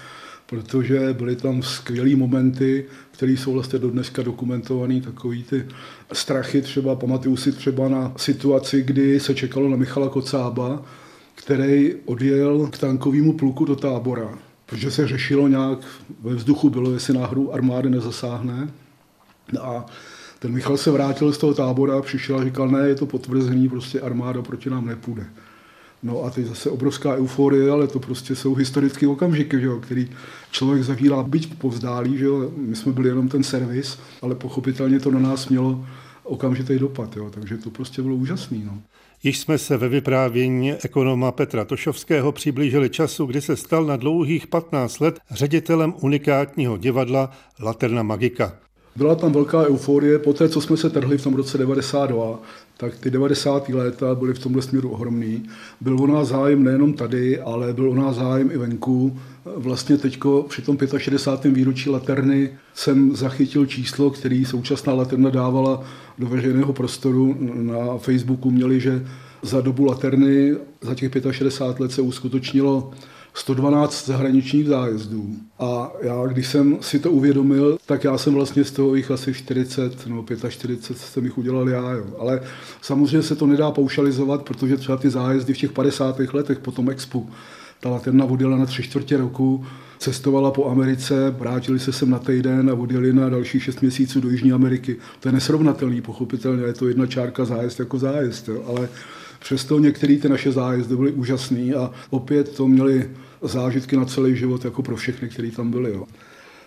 protože 0.49 1.13
byly 1.13 1.35
tam 1.35 1.63
skvělé 1.63 2.15
momenty, 2.15 2.85
které 3.11 3.31
jsou 3.31 3.53
vlastně 3.53 3.79
do 3.79 3.89
dneska 3.89 4.21
dokumentované, 4.21 5.01
takový 5.01 5.43
ty 5.43 5.65
strachy 6.13 6.61
třeba, 6.61 6.95
pamatuju 6.95 7.37
si 7.37 7.51
třeba 7.51 7.89
na 7.89 8.13
situaci, 8.17 8.83
kdy 8.83 9.19
se 9.19 9.35
čekalo 9.35 9.69
na 9.69 9.77
Michala 9.77 10.09
Kocába, 10.09 10.83
který 11.35 11.95
odjel 12.05 12.67
k 12.67 12.77
tankovému 12.77 13.33
pluku 13.33 13.65
do 13.65 13.75
tábora, 13.75 14.39
protože 14.65 14.91
se 14.91 15.07
řešilo 15.07 15.47
nějak, 15.47 15.79
ve 16.21 16.35
vzduchu 16.35 16.69
bylo, 16.69 16.91
jestli 16.91 17.13
náhodou 17.13 17.51
armády 17.51 17.89
nezasáhne. 17.89 18.69
A 19.61 19.85
ten 20.39 20.51
Michal 20.51 20.77
se 20.77 20.91
vrátil 20.91 21.33
z 21.33 21.37
toho 21.37 21.53
tábora 21.53 22.01
přišel 22.01 22.39
a 22.39 22.43
říkal, 22.43 22.69
ne, 22.69 22.87
je 22.87 22.95
to 22.95 23.05
potvrzený, 23.05 23.69
prostě 23.69 24.01
armáda 24.01 24.41
proti 24.41 24.69
nám 24.69 24.85
nepůjde. 24.85 25.25
No 26.03 26.23
a 26.23 26.29
teď 26.29 26.45
zase 26.45 26.69
obrovská 26.69 27.15
euforie, 27.15 27.71
ale 27.71 27.87
to 27.87 27.99
prostě 27.99 28.35
jsou 28.35 28.55
historické 28.55 29.07
okamžiky, 29.07 29.59
že 29.59 29.65
jo, 29.65 29.79
který 29.79 30.09
člověk 30.51 30.83
zavírá 30.83 31.23
byť 31.23 31.57
povzdálí, 31.57 32.17
že 32.17 32.25
jo. 32.25 32.51
My 32.57 32.75
jsme 32.75 32.91
byli 32.91 33.09
jenom 33.09 33.27
ten 33.27 33.43
servis, 33.43 33.99
ale 34.21 34.35
pochopitelně 34.35 34.99
to 34.99 35.11
na 35.11 35.19
nás 35.19 35.49
mělo 35.49 35.85
okamžitý 36.23 36.79
dopad, 36.79 37.17
jo. 37.17 37.29
takže 37.29 37.57
to 37.57 37.69
prostě 37.69 38.01
bylo 38.01 38.15
úžasný. 38.15 38.63
No. 38.65 38.81
Již 39.23 39.39
jsme 39.39 39.57
se 39.57 39.77
ve 39.77 39.89
vyprávění 39.89 40.73
ekonoma 40.73 41.31
Petra 41.31 41.65
Tošovského 41.65 42.31
přiblížili 42.31 42.89
času, 42.89 43.25
kdy 43.25 43.41
se 43.41 43.55
stal 43.55 43.85
na 43.85 43.95
dlouhých 43.95 44.47
15 44.47 44.99
let 44.99 45.19
ředitelem 45.31 45.93
unikátního 46.01 46.77
divadla 46.77 47.31
Laterna 47.59 48.03
Magika. 48.03 48.53
Byla 48.99 49.15
tam 49.15 49.31
velká 49.31 49.61
euforie, 49.61 50.19
po 50.19 50.33
té, 50.33 50.49
co 50.49 50.61
jsme 50.61 50.77
se 50.77 50.89
trhli 50.89 51.17
v 51.17 51.23
tom 51.23 51.33
roce 51.33 51.57
92, 51.57 52.39
tak 52.77 52.95
ty 52.97 53.11
90. 53.11 53.69
léta 53.69 54.15
byly 54.15 54.33
v 54.33 54.39
tomhle 54.39 54.61
směru 54.61 54.89
ohromný. 54.89 55.43
Byl 55.81 56.01
o 56.01 56.07
nás 56.07 56.27
zájem 56.27 56.63
nejenom 56.63 56.93
tady, 56.93 57.39
ale 57.39 57.73
byl 57.73 57.91
o 57.91 57.95
nás 57.95 58.15
zájem 58.15 58.51
i 58.51 58.57
venku. 58.57 59.19
Vlastně 59.55 59.97
teď 59.97 60.19
při 60.47 60.61
tom 60.61 60.77
65. 60.97 61.51
výročí 61.51 61.89
Laterny 61.89 62.49
jsem 62.73 63.15
zachytil 63.15 63.65
číslo, 63.65 64.09
který 64.09 64.45
současná 64.45 64.93
Laterna 64.93 65.29
dávala 65.29 65.83
do 66.17 66.27
veřejného 66.27 66.73
prostoru. 66.73 67.37
Na 67.53 67.97
Facebooku 67.97 68.51
měli, 68.51 68.79
že 68.79 69.05
za 69.41 69.61
dobu 69.61 69.85
Laterny, 69.85 70.55
za 70.81 70.95
těch 70.95 71.11
65 71.31 71.83
let 71.83 71.91
se 71.91 72.01
uskutečnilo 72.01 72.91
112 73.33 74.05
zahraničních 74.05 74.67
zájezdů. 74.67 75.35
A 75.59 75.91
já, 76.01 76.25
když 76.27 76.47
jsem 76.47 76.77
si 76.81 76.99
to 76.99 77.11
uvědomil, 77.11 77.77
tak 77.85 78.03
já 78.03 78.17
jsem 78.17 78.33
vlastně 78.33 78.63
z 78.63 78.71
toho 78.71 78.95
jich 78.95 79.11
asi 79.11 79.33
40 79.33 80.07
nebo 80.07 80.25
45 80.49 80.97
jsem 80.97 81.23
jich 81.23 81.37
udělal 81.37 81.69
já. 81.69 81.91
Jo. 81.91 82.05
Ale 82.19 82.41
samozřejmě 82.81 83.23
se 83.23 83.35
to 83.35 83.47
nedá 83.47 83.71
paušalizovat, 83.71 84.43
protože 84.43 84.77
třeba 84.77 84.97
ty 84.97 85.09
zájezdy 85.09 85.53
v 85.53 85.57
těch 85.57 85.71
50. 85.71 86.19
letech 86.33 86.59
po 86.59 86.71
tom 86.71 86.89
expu, 86.89 87.29
ta 87.79 87.89
Laterna 87.89 88.25
odjela 88.25 88.57
na 88.57 88.65
tři 88.65 88.83
čtvrtě 88.83 89.17
roku, 89.17 89.65
cestovala 89.99 90.51
po 90.51 90.69
Americe, 90.69 91.35
vrátili 91.39 91.79
se 91.79 91.91
sem 91.91 92.09
na 92.09 92.19
týden 92.19 92.69
a 92.69 92.73
odjeli 92.73 93.13
na 93.13 93.29
další 93.29 93.59
šest 93.59 93.81
měsíců 93.81 94.21
do 94.21 94.29
Jižní 94.29 94.51
Ameriky. 94.51 94.97
To 95.19 95.27
je 95.29 95.33
nesrovnatelný, 95.33 96.01
pochopitelně, 96.01 96.63
je 96.63 96.73
to 96.73 96.87
jedna 96.87 97.05
čárka 97.05 97.45
zájezd 97.45 97.79
jako 97.79 97.99
zájezd, 97.99 98.47
jo. 98.47 98.63
ale 98.67 98.89
Přesto 99.39 99.79
některé 99.79 100.17
ty 100.17 100.29
naše 100.29 100.51
zájezdy 100.51 100.95
byly 100.95 101.11
úžasné 101.11 101.73
a 101.75 101.91
opět 102.09 102.55
to 102.55 102.67
měli 102.67 103.09
zážitky 103.41 103.97
na 103.97 104.05
celý 104.05 104.35
život 104.35 104.65
jako 104.65 104.83
pro 104.83 104.95
všechny, 104.95 105.29
kteří 105.29 105.51
tam 105.51 105.71
byli. 105.71 105.91
Jo. 105.91 106.05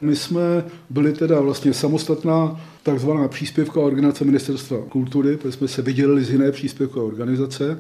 My 0.01 0.17
jsme 0.17 0.65
byli 0.91 1.13
teda 1.13 1.41
vlastně 1.41 1.75
samostatná 1.75 2.61
takzvaná 2.83 3.29
příspěvková 3.29 3.87
organizace 3.87 4.25
Ministerstva 4.25 4.79
kultury, 4.89 5.37
protože 5.37 5.53
jsme 5.53 5.69
se 5.69 5.83
vydělili 5.83 6.25
z 6.25 6.31
jiné 6.31 6.53
příspěvkové 6.53 7.05
organizace. 7.05 7.79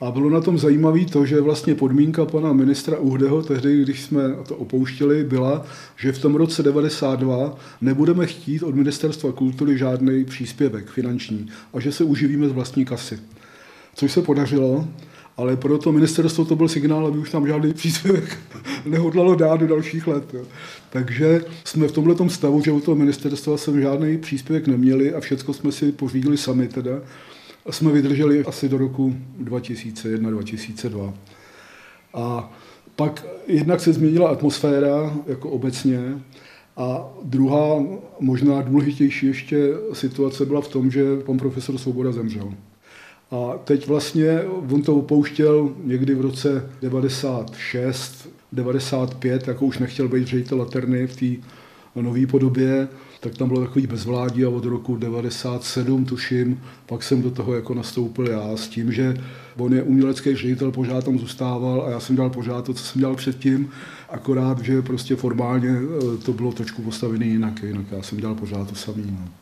A 0.00 0.10
bylo 0.10 0.30
na 0.30 0.40
tom 0.40 0.58
zajímavé 0.58 1.04
to, 1.04 1.26
že 1.26 1.40
vlastně 1.40 1.74
podmínka 1.74 2.24
pana 2.24 2.52
ministra 2.52 2.98
Uhdeho, 2.98 3.42
tehdy, 3.42 3.82
když 3.82 4.02
jsme 4.02 4.22
to 4.48 4.56
opouštěli, 4.56 5.24
byla, 5.24 5.64
že 5.96 6.12
v 6.12 6.18
tom 6.18 6.34
roce 6.34 6.62
92 6.62 7.56
nebudeme 7.80 8.26
chtít 8.26 8.62
od 8.62 8.74
Ministerstva 8.74 9.32
kultury 9.32 9.78
žádný 9.78 10.24
příspěvek 10.24 10.90
finanční 10.90 11.48
a 11.74 11.80
že 11.80 11.92
se 11.92 12.04
uživíme 12.04 12.48
z 12.48 12.52
vlastní 12.52 12.84
kasy 12.84 13.18
což 13.94 14.12
se 14.12 14.22
podařilo, 14.22 14.88
ale 15.36 15.56
pro 15.56 15.78
to 15.78 15.92
ministerstvo 15.92 16.44
to 16.44 16.56
byl 16.56 16.68
signál, 16.68 17.06
aby 17.06 17.18
už 17.18 17.30
tam 17.30 17.46
žádný 17.46 17.74
příspěvek 17.74 18.38
nehodlalo 18.84 19.34
dát 19.34 19.60
do 19.60 19.66
dalších 19.66 20.06
let. 20.06 20.34
Jo. 20.34 20.44
Takže 20.90 21.44
jsme 21.64 21.88
v 21.88 21.92
tomhle 21.92 22.30
stavu, 22.30 22.62
že 22.62 22.72
u 22.72 22.80
toho 22.80 22.94
ministerstva 22.94 23.56
jsme 23.56 23.80
žádný 23.80 24.18
příspěvek 24.18 24.66
neměli 24.66 25.14
a 25.14 25.20
všechno 25.20 25.54
jsme 25.54 25.72
si 25.72 25.92
pořídili 25.92 26.38
sami 26.38 26.68
teda. 26.68 26.92
A 27.66 27.72
jsme 27.72 27.92
vydrželi 27.92 28.44
asi 28.44 28.68
do 28.68 28.78
roku 28.78 29.14
2001-2002. 29.44 31.12
A 32.14 32.52
pak 32.96 33.26
jednak 33.46 33.80
se 33.80 33.92
změnila 33.92 34.30
atmosféra 34.30 35.14
jako 35.26 35.50
obecně 35.50 36.22
a 36.76 37.08
druhá, 37.22 37.84
možná 38.20 38.62
důležitější 38.62 39.26
ještě 39.26 39.68
situace 39.92 40.46
byla 40.46 40.60
v 40.60 40.68
tom, 40.68 40.90
že 40.90 41.16
pan 41.26 41.38
profesor 41.38 41.78
Svoboda 41.78 42.12
zemřel. 42.12 42.52
A 43.32 43.58
teď 43.64 43.88
vlastně 43.88 44.40
on 44.70 44.82
to 44.82 44.96
opouštěl 44.96 45.72
někdy 45.84 46.14
v 46.14 46.20
roce 46.20 46.70
96, 46.82 48.28
95, 48.52 49.48
jako 49.48 49.66
už 49.66 49.78
nechtěl 49.78 50.08
být 50.08 50.26
ředitel 50.26 50.58
Laterny 50.58 51.06
v 51.06 51.16
té 51.16 52.00
nové 52.00 52.26
podobě, 52.26 52.88
tak 53.20 53.36
tam 53.36 53.48
bylo 53.48 53.60
takový 53.60 53.86
bezvládí 53.86 54.44
a 54.44 54.48
od 54.48 54.64
roku 54.64 54.96
97, 54.96 56.04
tuším, 56.04 56.60
pak 56.86 57.02
jsem 57.02 57.22
do 57.22 57.30
toho 57.30 57.54
jako 57.54 57.74
nastoupil 57.74 58.28
já 58.28 58.56
s 58.56 58.68
tím, 58.68 58.92
že 58.92 59.16
on 59.56 59.74
je 59.74 59.82
umělecký 59.82 60.36
ředitel, 60.36 60.72
pořád 60.72 61.04
tam 61.04 61.18
zůstával 61.18 61.84
a 61.86 61.90
já 61.90 62.00
jsem 62.00 62.16
dělal 62.16 62.30
pořád 62.30 62.64
to, 62.64 62.74
co 62.74 62.84
jsem 62.84 63.00
dělal 63.00 63.16
předtím, 63.16 63.70
akorát, 64.08 64.60
že 64.60 64.82
prostě 64.82 65.16
formálně 65.16 65.68
eh, 65.68 66.16
to 66.24 66.32
bylo 66.32 66.52
trošku 66.52 66.82
postavené 66.82 67.26
jinak, 67.26 67.62
jinak 67.62 67.86
já 67.90 68.02
jsem 68.02 68.18
dělal 68.18 68.34
pořád 68.34 68.68
to 68.68 68.74
samý. 68.74 69.04
No. 69.06 69.41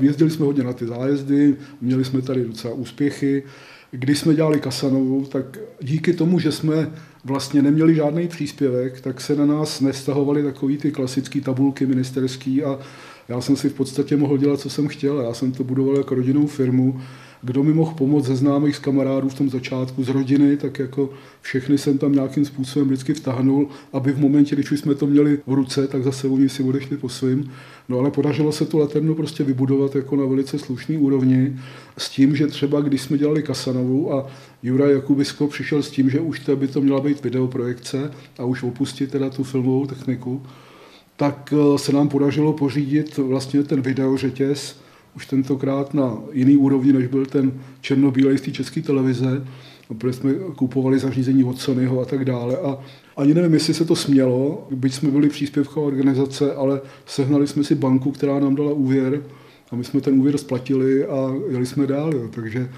Jezdili 0.00 0.30
jsme 0.30 0.46
hodně 0.46 0.62
na 0.62 0.72
ty 0.72 0.86
zájezdy, 0.86 1.56
měli 1.80 2.04
jsme 2.04 2.22
tady 2.22 2.44
docela 2.44 2.74
úspěchy. 2.74 3.42
Když 3.90 4.18
jsme 4.18 4.34
dělali 4.34 4.60
Kasanovu, 4.60 5.24
tak 5.24 5.58
díky 5.82 6.12
tomu, 6.12 6.38
že 6.38 6.52
jsme 6.52 6.90
vlastně 7.24 7.62
neměli 7.62 7.94
žádný 7.94 8.28
příspěvek, 8.28 9.00
tak 9.00 9.20
se 9.20 9.36
na 9.36 9.46
nás 9.46 9.80
nestahovaly 9.80 10.42
takový 10.42 10.78
ty 10.78 10.90
klasické 10.90 11.40
tabulky 11.40 11.86
ministerský 11.86 12.64
a 12.64 12.78
já 13.28 13.40
jsem 13.40 13.56
si 13.56 13.68
v 13.68 13.74
podstatě 13.74 14.16
mohl 14.16 14.38
dělat, 14.38 14.60
co 14.60 14.70
jsem 14.70 14.88
chtěl. 14.88 15.20
Já 15.20 15.34
jsem 15.34 15.52
to 15.52 15.64
budoval 15.64 15.96
jako 15.96 16.14
rodinnou 16.14 16.46
firmu 16.46 17.00
kdo 17.42 17.62
mi 17.62 17.72
mohl 17.72 17.94
pomoct 17.94 18.24
ze 18.24 18.36
známých, 18.36 18.76
z 18.76 18.78
kamarádů 18.78 19.28
v 19.28 19.34
tom 19.34 19.50
začátku, 19.50 20.04
z 20.04 20.08
rodiny, 20.08 20.56
tak 20.56 20.78
jako 20.78 21.10
všechny 21.40 21.78
jsem 21.78 21.98
tam 21.98 22.12
nějakým 22.12 22.44
způsobem 22.44 22.88
vždycky 22.88 23.14
vtahnul, 23.14 23.68
aby 23.92 24.12
v 24.12 24.18
momentě, 24.18 24.54
když 24.54 24.70
už 24.70 24.80
jsme 24.80 24.94
to 24.94 25.06
měli 25.06 25.38
v 25.46 25.52
ruce, 25.52 25.86
tak 25.86 26.02
zase 26.02 26.28
oni 26.28 26.48
si 26.48 26.62
odešli 26.62 26.96
po 26.96 27.08
svým. 27.08 27.50
No 27.88 27.98
ale 27.98 28.10
podařilo 28.10 28.52
se 28.52 28.66
tu 28.66 28.78
laternu 28.78 29.14
prostě 29.14 29.44
vybudovat 29.44 29.96
jako 29.96 30.16
na 30.16 30.24
velice 30.24 30.58
slušný 30.58 30.98
úrovni 30.98 31.56
s 31.98 32.10
tím, 32.10 32.36
že 32.36 32.46
třeba 32.46 32.80
když 32.80 33.02
jsme 33.02 33.18
dělali 33.18 33.42
Kasanovu 33.42 34.14
a 34.14 34.26
Jura 34.62 34.90
Jakubisko 34.90 35.46
přišel 35.46 35.82
s 35.82 35.90
tím, 35.90 36.10
že 36.10 36.20
už 36.20 36.40
to 36.40 36.56
by 36.56 36.68
to 36.68 36.80
měla 36.80 37.00
být 37.00 37.22
videoprojekce 37.22 38.10
a 38.38 38.44
už 38.44 38.62
opustit 38.62 39.10
teda 39.10 39.30
tu 39.30 39.44
filmovou 39.44 39.86
techniku, 39.86 40.42
tak 41.16 41.54
eh, 41.56 41.78
se 41.78 41.92
nám 41.92 42.08
podařilo 42.08 42.52
pořídit 42.52 43.16
vlastně 43.16 43.62
ten 43.62 43.80
videořetěz, 43.80 44.76
už 45.16 45.26
tentokrát 45.26 45.94
na 45.94 46.16
jiný 46.32 46.56
úrovni, 46.56 46.92
než 46.92 47.06
byl 47.06 47.26
ten 47.26 47.52
černobílej 47.80 48.38
z 48.38 48.40
té 48.40 48.50
české 48.50 48.82
televize, 48.82 49.46
protože 49.98 50.12
jsme 50.12 50.34
kupovali 50.34 50.98
zařízení 50.98 51.44
od 51.44 51.58
Sonyho 51.58 52.00
a 52.00 52.04
tak 52.04 52.24
dále. 52.24 52.56
A 52.56 52.78
ani 53.16 53.34
nevím, 53.34 53.54
jestli 53.54 53.74
se 53.74 53.84
to 53.84 53.96
smělo, 53.96 54.68
byť 54.70 54.94
jsme 54.94 55.10
byli 55.10 55.28
příspěvková 55.28 55.86
organizace, 55.86 56.54
ale 56.54 56.80
sehnali 57.06 57.46
jsme 57.46 57.64
si 57.64 57.74
banku, 57.74 58.10
která 58.10 58.40
nám 58.40 58.54
dala 58.54 58.72
úvěr 58.72 59.22
a 59.70 59.76
my 59.76 59.84
jsme 59.84 60.00
ten 60.00 60.20
úvěr 60.20 60.38
splatili 60.38 61.04
a 61.06 61.34
jeli 61.50 61.66
jsme 61.66 61.86
dál. 61.86 62.14
Jo. 62.14 62.28
Takže 62.34 62.70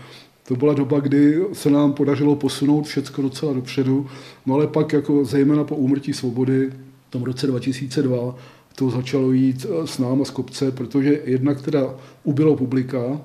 to 0.48 0.56
byla 0.56 0.74
doba, 0.74 1.00
kdy 1.00 1.44
se 1.52 1.70
nám 1.70 1.92
podařilo 1.92 2.36
posunout 2.36 2.86
všechno 2.86 3.22
docela 3.22 3.52
dopředu, 3.52 4.06
no 4.46 4.54
ale 4.54 4.66
pak 4.66 4.92
jako 4.92 5.24
zejména 5.24 5.64
po 5.64 5.76
úmrtí 5.76 6.12
svobody 6.12 6.70
v 7.08 7.10
tom 7.10 7.22
roce 7.22 7.46
2002 7.46 8.36
to 8.74 8.90
začalo 8.90 9.32
jít 9.32 9.66
eh, 9.68 9.86
s 9.86 9.98
náma 9.98 10.24
z 10.24 10.30
kopce, 10.30 10.70
protože 10.70 11.20
jednak 11.24 11.62
teda 11.62 11.94
ubylo 12.24 12.56
publika, 12.56 13.20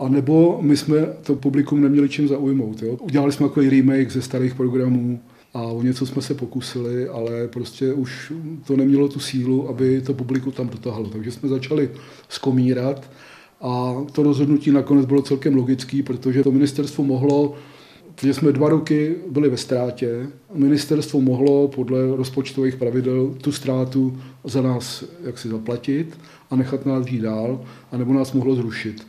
a 0.00 0.08
nebo 0.08 0.58
my 0.62 0.76
jsme 0.76 1.06
to 1.22 1.34
publikum 1.34 1.80
neměli 1.80 2.08
čím 2.08 2.28
zaujmout. 2.28 2.82
Jo. 2.82 2.96
Udělali 3.00 3.32
jsme 3.32 3.48
takový 3.48 3.70
remake 3.70 4.10
ze 4.10 4.22
starých 4.22 4.54
programů 4.54 5.20
a 5.54 5.62
o 5.62 5.82
něco 5.82 6.06
jsme 6.06 6.22
se 6.22 6.34
pokusili, 6.34 7.08
ale 7.08 7.48
prostě 7.48 7.92
už 7.92 8.32
to 8.66 8.76
nemělo 8.76 9.08
tu 9.08 9.20
sílu, 9.20 9.68
aby 9.68 10.00
to 10.00 10.14
publikum 10.14 10.52
tam 10.52 10.68
dotáhlo. 10.68 11.08
Takže 11.08 11.30
jsme 11.30 11.48
začali 11.48 11.90
skomírat 12.28 13.10
a 13.60 13.94
to 14.12 14.22
rozhodnutí 14.22 14.70
nakonec 14.70 15.06
bylo 15.06 15.22
celkem 15.22 15.54
logický, 15.54 16.02
protože 16.02 16.42
to 16.42 16.52
ministerstvo 16.52 17.04
mohlo 17.04 17.54
protože 18.20 18.34
jsme 18.34 18.52
dva 18.52 18.68
roky 18.68 19.16
byli 19.30 19.48
ve 19.48 19.56
ztrátě. 19.56 20.26
Ministerstvo 20.54 21.20
mohlo 21.20 21.68
podle 21.68 22.16
rozpočtových 22.16 22.76
pravidel 22.76 23.34
tu 23.40 23.52
ztrátu 23.52 24.18
za 24.44 24.62
nás 24.62 25.04
jaksi 25.24 25.48
zaplatit 25.48 26.18
a 26.50 26.56
nechat 26.56 26.86
nás 26.86 27.06
žít 27.06 27.20
dál, 27.20 27.64
anebo 27.92 28.12
nás 28.12 28.32
mohlo 28.32 28.54
zrušit. 28.54 29.06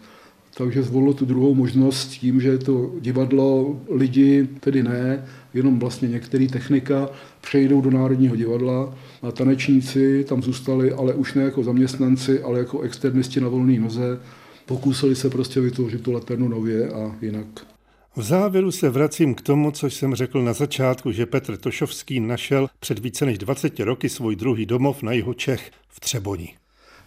Takže 0.57 0.83
zvolilo 0.83 1.13
tu 1.13 1.25
druhou 1.25 1.55
možnost 1.55 1.97
s 1.97 2.07
tím, 2.07 2.41
že 2.41 2.57
to 2.57 2.91
divadlo 2.99 3.79
lidi, 3.89 4.47
tedy 4.59 4.83
ne, 4.83 5.25
jenom 5.53 5.79
vlastně 5.79 6.07
některý 6.07 6.47
technika, 6.47 7.09
přejdou 7.41 7.81
do 7.81 7.91
Národního 7.91 8.35
divadla 8.35 8.95
a 9.21 9.31
tanečníci 9.31 10.25
tam 10.29 10.43
zůstali, 10.43 10.91
ale 10.91 11.13
už 11.13 11.33
ne 11.33 11.43
jako 11.43 11.63
zaměstnanci, 11.63 12.41
ale 12.41 12.59
jako 12.59 12.81
externisti 12.81 13.41
na 13.41 13.47
volné 13.47 13.79
noze. 13.79 14.19
Pokusili 14.65 15.15
se 15.15 15.29
prostě 15.29 15.61
vytvořit 15.61 16.01
tu 16.01 16.11
laternu 16.11 16.47
nově 16.47 16.89
a 16.89 17.15
jinak. 17.21 17.70
V 18.15 18.23
závěru 18.23 18.71
se 18.71 18.89
vracím 18.89 19.35
k 19.35 19.41
tomu, 19.41 19.71
co 19.71 19.87
jsem 19.87 20.15
řekl 20.15 20.43
na 20.43 20.53
začátku, 20.53 21.11
že 21.11 21.25
Petr 21.25 21.57
Tošovský 21.57 22.19
našel 22.19 22.67
před 22.79 22.99
více 22.99 23.25
než 23.25 23.37
20 23.37 23.79
roky 23.79 24.09
svůj 24.09 24.35
druhý 24.35 24.65
domov 24.65 25.03
na 25.03 25.11
jihu 25.11 25.33
Čech 25.33 25.71
v 25.89 25.99
Třeboni. 25.99 26.53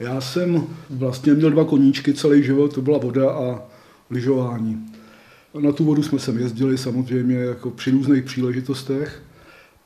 Já 0.00 0.20
jsem 0.20 0.66
vlastně 0.90 1.34
měl 1.34 1.50
dva 1.50 1.64
koníčky 1.64 2.14
celý 2.14 2.42
život, 2.42 2.74
to 2.74 2.82
byla 2.82 2.98
voda 2.98 3.30
a 3.30 3.62
lyžování. 4.10 4.86
Na 5.60 5.72
tu 5.72 5.84
vodu 5.84 6.02
jsme 6.02 6.18
sem 6.18 6.38
jezdili 6.38 6.78
samozřejmě 6.78 7.36
jako 7.36 7.70
při 7.70 7.90
různých 7.90 8.24
příležitostech 8.24 9.22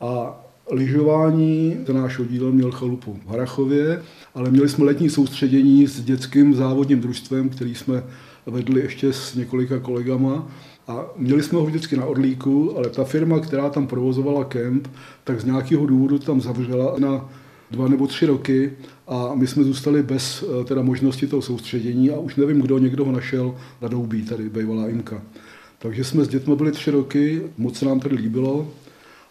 a 0.00 0.40
lyžování, 0.70 1.76
ten 1.86 1.96
náš 1.96 2.18
oddíl 2.18 2.52
měl 2.52 2.70
chalupu 2.70 3.20
v 3.26 3.30
Harachově, 3.30 4.02
ale 4.34 4.50
měli 4.50 4.68
jsme 4.68 4.84
letní 4.84 5.10
soustředění 5.10 5.86
s 5.86 6.04
dětským 6.04 6.54
závodním 6.54 7.00
družstvem, 7.00 7.48
který 7.48 7.74
jsme 7.74 8.02
vedli 8.50 8.80
ještě 8.80 9.12
s 9.12 9.34
několika 9.34 9.78
kolegama 9.78 10.48
a 10.88 11.04
měli 11.16 11.42
jsme 11.42 11.58
ho 11.58 11.66
vždycky 11.66 11.96
na 11.96 12.04
odlíku, 12.04 12.76
ale 12.76 12.88
ta 12.88 13.04
firma, 13.04 13.40
která 13.40 13.70
tam 13.70 13.86
provozovala 13.86 14.44
kemp, 14.44 14.88
tak 15.24 15.40
z 15.40 15.44
nějakého 15.44 15.86
důvodu 15.86 16.18
tam 16.18 16.40
zavřela 16.40 16.94
na 16.98 17.30
dva 17.70 17.88
nebo 17.88 18.06
tři 18.06 18.26
roky 18.26 18.72
a 19.06 19.34
my 19.34 19.46
jsme 19.46 19.64
zůstali 19.64 20.02
bez 20.02 20.44
eh, 20.60 20.64
teda 20.64 20.82
možnosti 20.82 21.26
toho 21.26 21.42
soustředění 21.42 22.10
a 22.10 22.18
už 22.18 22.36
nevím, 22.36 22.60
kdo 22.60 22.78
někdo 22.78 23.04
ho 23.04 23.12
našel 23.12 23.54
na 23.82 23.88
Doubí, 23.88 24.22
tady 24.22 24.48
bývalá 24.48 24.88
Imka. 24.88 25.22
Takže 25.78 26.04
jsme 26.04 26.24
s 26.24 26.28
dětmi 26.28 26.56
byli 26.56 26.72
tři 26.72 26.90
roky, 26.90 27.42
moc 27.58 27.78
se 27.78 27.84
nám 27.84 28.00
tady 28.00 28.16
líbilo 28.16 28.68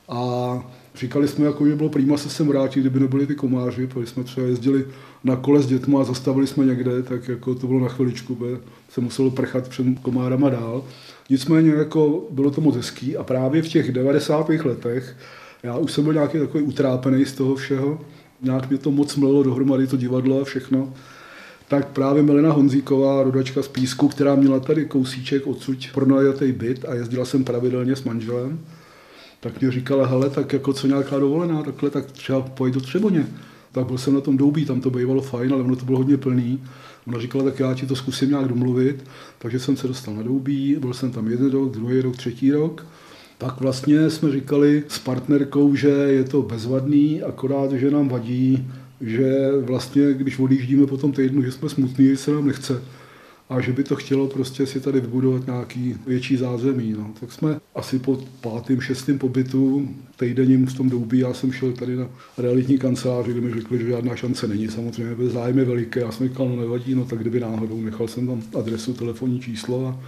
a 0.10 0.72
říkali 0.96 1.28
jsme, 1.28 1.46
jako 1.46 1.64
by 1.64 1.76
bylo 1.76 1.90
prýma 1.90 2.18
se 2.18 2.30
sem 2.30 2.48
vrátit, 2.48 2.80
kdyby 2.80 3.00
nebyli 3.00 3.28
ty 3.28 3.36
komáři, 3.36 3.88
protože 3.88 4.08
jsme 4.08 4.24
třeba 4.24 4.48
jezdili 4.48 4.86
na 5.24 5.36
kole 5.36 5.62
s 5.62 5.68
dětmi 5.68 5.96
a 6.00 6.04
zastavili 6.04 6.48
jsme 6.48 6.66
někde, 6.66 7.04
tak 7.04 7.28
jako 7.28 7.56
to 7.56 7.68
bylo 7.68 7.80
na 7.80 7.88
chviličku, 7.88 8.36
by 8.36 8.58
se 8.90 9.02
muselo 9.02 9.32
prchat 9.32 9.68
před 9.68 9.86
komárama 10.02 10.50
dál. 10.50 10.84
Nicméně 11.30 11.72
jako 11.72 12.28
bylo 12.32 12.52
to 12.52 12.62
moc 12.62 12.76
hezký 12.76 13.18
a 13.18 13.24
právě 13.24 13.62
v 13.62 13.68
těch 13.68 13.92
90. 13.92 14.50
letech 14.50 15.16
já 15.64 15.78
už 15.78 15.92
jsem 15.92 16.04
byl 16.04 16.14
nějaký 16.14 16.40
takový 16.40 16.64
utrápený 16.64 17.26
z 17.26 17.34
toho 17.34 17.56
všeho, 17.56 18.02
nějak 18.42 18.70
mě 18.70 18.78
to 18.78 18.92
moc 18.92 19.16
mlelo 19.16 19.44
dohromady, 19.44 19.88
to 19.88 19.98
divadlo 19.98 20.42
a 20.42 20.44
všechno. 20.44 20.94
Tak 21.68 21.88
právě 21.88 22.24
Melina 22.24 22.52
Honzíková, 22.52 23.24
rodačka 23.24 23.64
z 23.64 23.68
Písku, 23.68 24.08
která 24.08 24.36
měla 24.36 24.60
tady 24.60 24.86
kousíček 24.86 25.48
odsud 25.48 25.78
pronajatý 25.94 26.52
byt 26.52 26.86
a 26.88 26.94
jezdila 26.94 27.26
jsem 27.26 27.44
pravidelně 27.44 27.96
s 27.96 28.04
manželem, 28.04 28.60
tak 29.48 29.62
mě 29.62 29.72
říkala, 29.72 30.08
hele, 30.08 30.30
tak 30.30 30.54
jako 30.54 30.74
co 30.74 30.88
nějaká 30.88 31.20
dovolená, 31.20 31.64
takhle, 31.64 31.90
tak 31.90 32.12
třeba 32.12 32.42
pojď 32.42 32.74
do 32.74 32.82
Třeboně. 32.82 33.28
Tak 33.72 33.86
byl 33.86 33.98
jsem 33.98 34.14
na 34.14 34.22
tom 34.22 34.38
doubí, 34.38 34.66
tam 34.66 34.82
to 34.82 34.90
bývalo 34.90 35.22
fajn, 35.22 35.54
ale 35.54 35.64
ono 35.64 35.76
to 35.76 35.86
bylo 35.86 35.98
hodně 35.98 36.18
plný. 36.18 36.64
Ona 37.08 37.20
říkala, 37.20 37.44
tak 37.44 37.60
já 37.60 37.74
ti 37.74 37.86
to 37.86 37.96
zkusím 37.96 38.30
nějak 38.30 38.48
domluvit, 38.48 39.04
takže 39.40 39.60
jsem 39.60 39.78
se 39.78 39.88
dostal 39.88 40.16
na 40.16 40.24
doubí, 40.24 40.76
byl 40.80 40.94
jsem 40.94 41.12
tam 41.12 41.28
jeden 41.28 41.52
rok, 41.52 41.72
druhý 41.72 42.02
rok, 42.02 42.18
třetí 42.18 42.52
rok. 42.52 42.86
Tak 43.38 43.62
vlastně 43.62 44.10
jsme 44.10 44.32
říkali 44.32 44.84
s 44.88 45.00
partnerkou, 45.00 45.76
že 45.76 45.90
je 45.90 46.24
to 46.24 46.42
bezvadný, 46.42 47.24
akorát, 47.24 47.72
že 47.72 47.92
nám 47.92 48.10
vadí, 48.10 48.68
že 49.02 49.52
vlastně, 49.62 50.14
když 50.14 50.40
odjíždíme 50.40 50.88
po 50.88 50.98
tom 50.98 51.12
týdnu, 51.12 51.42
že 51.42 51.52
jsme 51.52 51.70
smutní, 51.70 52.06
že 52.06 52.18
se 52.18 52.32
nám 52.32 52.48
nechce 52.48 52.82
a 53.50 53.62
že 53.62 53.74
by 53.74 53.84
to 53.84 53.96
chtělo 53.96 54.28
prostě 54.28 54.66
si 54.66 54.80
tady 54.80 55.02
vybudovat 55.02 55.46
nějaký 55.46 55.96
větší 56.08 56.38
zázemí. 56.38 56.96
No. 56.98 57.12
Tak 57.20 57.32
jsme 57.32 57.60
asi 57.76 58.00
po 58.00 58.20
pátým, 58.42 58.82
šestým 58.82 59.20
pobytu 59.20 59.90
týdenním 60.16 60.66
v 60.66 60.74
tom 60.74 60.90
doubí, 60.90 61.20
já 61.20 61.34
jsem 61.34 61.52
šel 61.52 61.72
tady 61.72 61.96
na 61.96 62.08
realitní 62.38 62.78
kancelář, 62.78 63.26
kde 63.26 63.42
mi 63.42 63.54
řekli, 63.54 63.80
že 63.80 63.88
žádná 63.88 64.16
šance 64.16 64.48
není, 64.48 64.68
samozřejmě 64.68 65.16
bez 65.16 65.34
zájem 65.34 65.58
je 65.58 65.66
veliké. 65.66 66.00
Já 66.00 66.12
jsem 66.12 66.28
říkal, 66.28 66.50
no 66.50 66.56
nevadí, 66.56 66.96
no 66.96 67.06
tak 67.06 67.20
kdyby 67.20 67.40
náhodou, 67.40 67.82
nechal 67.82 68.08
jsem 68.08 68.28
tam 68.28 68.42
adresu, 68.60 68.94
telefonní 68.94 69.40
číslo 69.40 69.88
a 69.88 70.00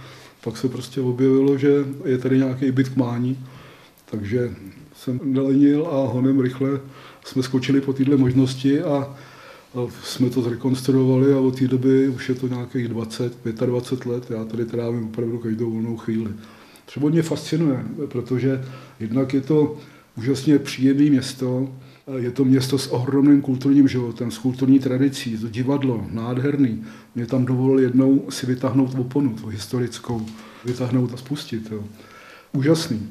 pak 0.44 0.56
se 0.56 0.68
prostě 0.68 1.00
objevilo, 1.00 1.58
že 1.58 1.84
je 2.04 2.18
tady 2.18 2.38
nějaký 2.38 2.70
byt 2.70 2.88
k 2.88 2.96
mání, 2.96 3.38
takže 4.10 4.54
jsem 4.96 5.20
nelenil 5.24 5.86
a 5.86 6.06
honem 6.06 6.40
rychle 6.40 6.80
jsme 7.24 7.42
skočili 7.42 7.80
po 7.80 7.92
této 7.92 8.18
možnosti 8.18 8.82
a 8.82 9.16
jsme 10.04 10.30
to 10.30 10.42
zrekonstruovali 10.42 11.34
a 11.34 11.38
od 11.38 11.58
té 11.58 11.68
doby 11.68 12.08
už 12.08 12.28
je 12.28 12.34
to 12.34 12.48
nějakých 12.48 12.88
20, 12.88 13.46
25 13.66 14.12
let. 14.12 14.30
Já 14.30 14.44
tady 14.44 14.64
trávím 14.64 15.04
opravdu 15.04 15.38
každou 15.38 15.70
volnou 15.70 15.96
chvíli. 15.96 16.30
Třeba 16.86 17.08
mě 17.08 17.22
fascinuje, 17.22 17.84
protože 18.08 18.64
jednak 19.00 19.34
je 19.34 19.40
to 19.40 19.76
úžasně 20.16 20.58
příjemné 20.58 21.10
město, 21.10 21.74
je 22.16 22.30
to 22.30 22.44
město 22.44 22.78
s 22.78 22.86
ohromným 22.86 23.40
kulturním 23.40 23.88
životem, 23.88 24.30
s 24.30 24.38
kulturní 24.38 24.78
tradicí, 24.78 25.38
to 25.38 25.48
divadlo, 25.48 26.06
nádherný. 26.10 26.84
Mě 27.14 27.26
tam 27.26 27.44
dovolil 27.44 27.78
jednou 27.78 28.26
si 28.30 28.46
vytáhnout 28.46 28.94
oponu, 28.98 29.34
tu 29.34 29.46
historickou, 29.46 30.26
vytáhnout 30.64 31.14
a 31.14 31.16
spustit. 31.16 31.68
Jo. 31.70 31.84
Úžasný. 32.52 33.08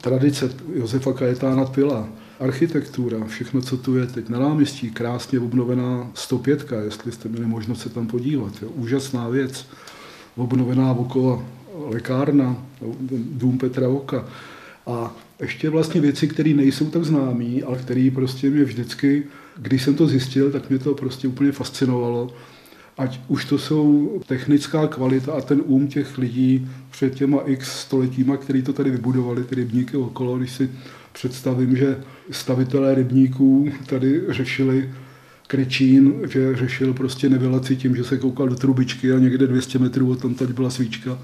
Tradice 0.00 0.50
Josefa 0.74 1.12
Kajetána 1.12 1.64
Pila, 1.64 2.08
architektura, 2.40 3.24
všechno, 3.26 3.60
co 3.62 3.76
tu 3.76 3.96
je 3.96 4.06
teď 4.06 4.28
na 4.28 4.38
náměstí, 4.38 4.90
krásně 4.90 5.40
obnovená 5.40 6.10
105, 6.14 6.72
jestli 6.84 7.12
jste 7.12 7.28
měli 7.28 7.46
možnost 7.46 7.80
se 7.80 7.88
tam 7.88 8.06
podívat. 8.06 8.52
Jo. 8.62 8.68
Úžasná 8.68 9.28
věc. 9.28 9.66
Obnovená 10.36 10.92
okolo 10.92 11.44
lékárna, 11.86 12.66
dům 13.32 13.58
Petra 13.58 13.88
Oka. 13.88 14.28
A 14.86 15.16
ještě 15.40 15.70
vlastně 15.70 16.00
věci, 16.00 16.28
které 16.28 16.50
nejsou 16.50 16.90
tak 16.90 17.04
známé, 17.04 17.62
ale 17.66 17.78
které 17.78 18.10
prostě 18.14 18.50
mě 18.50 18.64
vždycky, 18.64 19.24
když 19.56 19.82
jsem 19.82 19.94
to 19.94 20.06
zjistil, 20.06 20.50
tak 20.50 20.70
mě 20.70 20.78
to 20.78 20.94
prostě 20.94 21.28
úplně 21.28 21.52
fascinovalo. 21.52 22.34
Ať 22.98 23.20
už 23.28 23.44
to 23.44 23.58
jsou 23.58 24.12
technická 24.26 24.86
kvalita 24.86 25.32
a 25.32 25.40
ten 25.40 25.62
um 25.66 25.88
těch 25.88 26.18
lidí 26.18 26.68
před 26.90 27.14
těma 27.14 27.38
x 27.46 27.80
stoletíma, 27.80 28.36
který 28.36 28.62
to 28.62 28.72
tady 28.72 28.90
vybudovali, 28.90 29.44
ty 29.44 29.54
rybníky 29.54 29.96
okolo, 29.96 30.38
když 30.38 30.52
si 30.52 30.70
představím, 31.18 31.76
že 31.76 31.98
stavitelé 32.30 32.94
rybníků 32.94 33.68
tady 33.86 34.22
řešili 34.28 34.90
Krečín, 35.46 36.14
že 36.30 36.56
řešil 36.56 36.94
prostě 36.94 37.28
nevilaci 37.28 37.76
tím, 37.76 37.96
že 37.96 38.04
se 38.04 38.18
koukal 38.18 38.48
do 38.48 38.56
trubičky 38.56 39.12
a 39.12 39.18
někde 39.18 39.46
200 39.46 39.78
metrů 39.78 40.10
od 40.10 40.22
tam 40.22 40.34
tady 40.34 40.52
byla 40.52 40.70
svíčka 40.70 41.18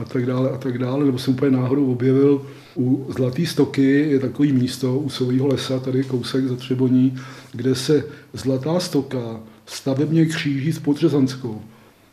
a 0.00 0.04
tak 0.04 0.26
dále 0.26 0.50
a 0.50 0.56
tak 0.56 0.78
dále. 0.78 1.04
Nebo 1.04 1.18
jsem 1.18 1.34
úplně 1.34 1.50
náhodou 1.50 1.92
objevil 1.92 2.46
u 2.76 3.06
Zlatý 3.16 3.46
stoky 3.46 4.06
je 4.10 4.18
takový 4.18 4.52
místo 4.52 4.98
u 4.98 5.10
Sovího 5.10 5.46
lesa, 5.46 5.80
tady 5.80 6.04
kousek 6.04 6.48
za 6.48 6.56
Třeboní, 6.56 7.16
kde 7.52 7.74
se 7.74 8.04
Zlatá 8.32 8.80
stoka 8.80 9.40
stavebně 9.66 10.26
kříží 10.26 10.72
s 10.72 10.78
Podřezanskou. 10.78 11.62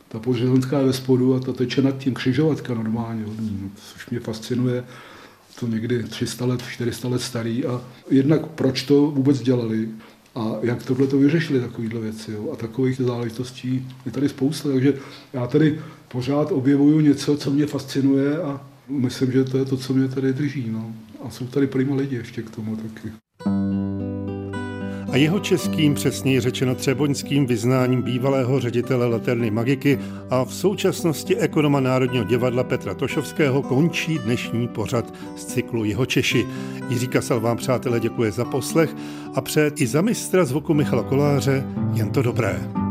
Ta 0.07 0.19
Podřezanská 0.19 0.79
je 0.79 0.85
ve 0.85 0.93
spodu 0.93 1.35
a 1.35 1.39
ta 1.39 1.53
teče 1.53 1.81
nad 1.81 1.97
tím 1.97 2.13
křižovatka 2.13 2.73
normálně, 2.73 3.23
což 3.75 4.09
mě 4.09 4.19
fascinuje 4.19 4.83
to 5.59 5.67
někdy 5.67 6.03
300 6.03 6.45
let, 6.45 6.61
400 6.69 7.07
let 7.07 7.21
starý 7.21 7.65
a 7.65 7.81
jednak 8.09 8.47
proč 8.47 8.83
to 8.83 9.11
vůbec 9.11 9.41
dělali 9.41 9.89
a 10.35 10.55
jak 10.61 10.83
tohle 10.83 11.07
to 11.07 11.17
vyřešili, 11.17 11.59
takovýhle 11.59 12.01
věci. 12.01 12.31
Jo? 12.31 12.49
A 12.53 12.55
takových 12.55 12.97
záležitostí 12.97 13.87
je 14.05 14.11
tady 14.11 14.29
spousta, 14.29 14.69
takže 14.69 14.93
já 15.33 15.47
tady 15.47 15.81
pořád 16.07 16.51
objevuju 16.51 16.99
něco, 16.99 17.37
co 17.37 17.51
mě 17.51 17.65
fascinuje 17.65 18.41
a 18.41 18.67
myslím, 18.87 19.31
že 19.31 19.43
to 19.43 19.57
je 19.57 19.65
to, 19.65 19.77
co 19.77 19.93
mě 19.93 20.07
tady 20.07 20.33
drží. 20.33 20.69
No. 20.69 20.95
A 21.23 21.29
jsou 21.29 21.47
tady 21.47 21.67
prima 21.67 21.95
lidi 21.95 22.15
ještě 22.15 22.41
k 22.41 22.49
tomu 22.49 22.75
taky 22.75 23.11
jeho 25.17 25.39
českým, 25.39 25.93
přesněji 25.93 26.39
řečeno 26.39 26.75
třeboňským 26.75 27.45
vyznáním 27.45 28.01
bývalého 28.01 28.59
ředitele 28.59 29.07
Laterny 29.07 29.51
Magiky 29.51 29.99
a 30.29 30.45
v 30.45 30.53
současnosti 30.53 31.37
ekonoma 31.37 31.79
Národního 31.79 32.23
divadla 32.23 32.63
Petra 32.63 32.93
Tošovského 32.93 33.61
končí 33.61 34.19
dnešní 34.19 34.67
pořad 34.67 35.13
z 35.35 35.45
cyklu 35.45 35.83
Jeho 35.83 36.05
Češi. 36.05 36.45
Jiří 36.89 37.07
Kasal 37.07 37.39
vám, 37.39 37.57
přátelé, 37.57 37.99
děkuje 37.99 38.31
za 38.31 38.45
poslech 38.45 38.95
a 39.35 39.41
před 39.41 39.81
i 39.81 39.87
za 39.87 40.01
mistra 40.01 40.45
zvuku 40.45 40.73
Michala 40.73 41.03
Koláře 41.03 41.63
jen 41.93 42.09
to 42.09 42.21
dobré. 42.21 42.86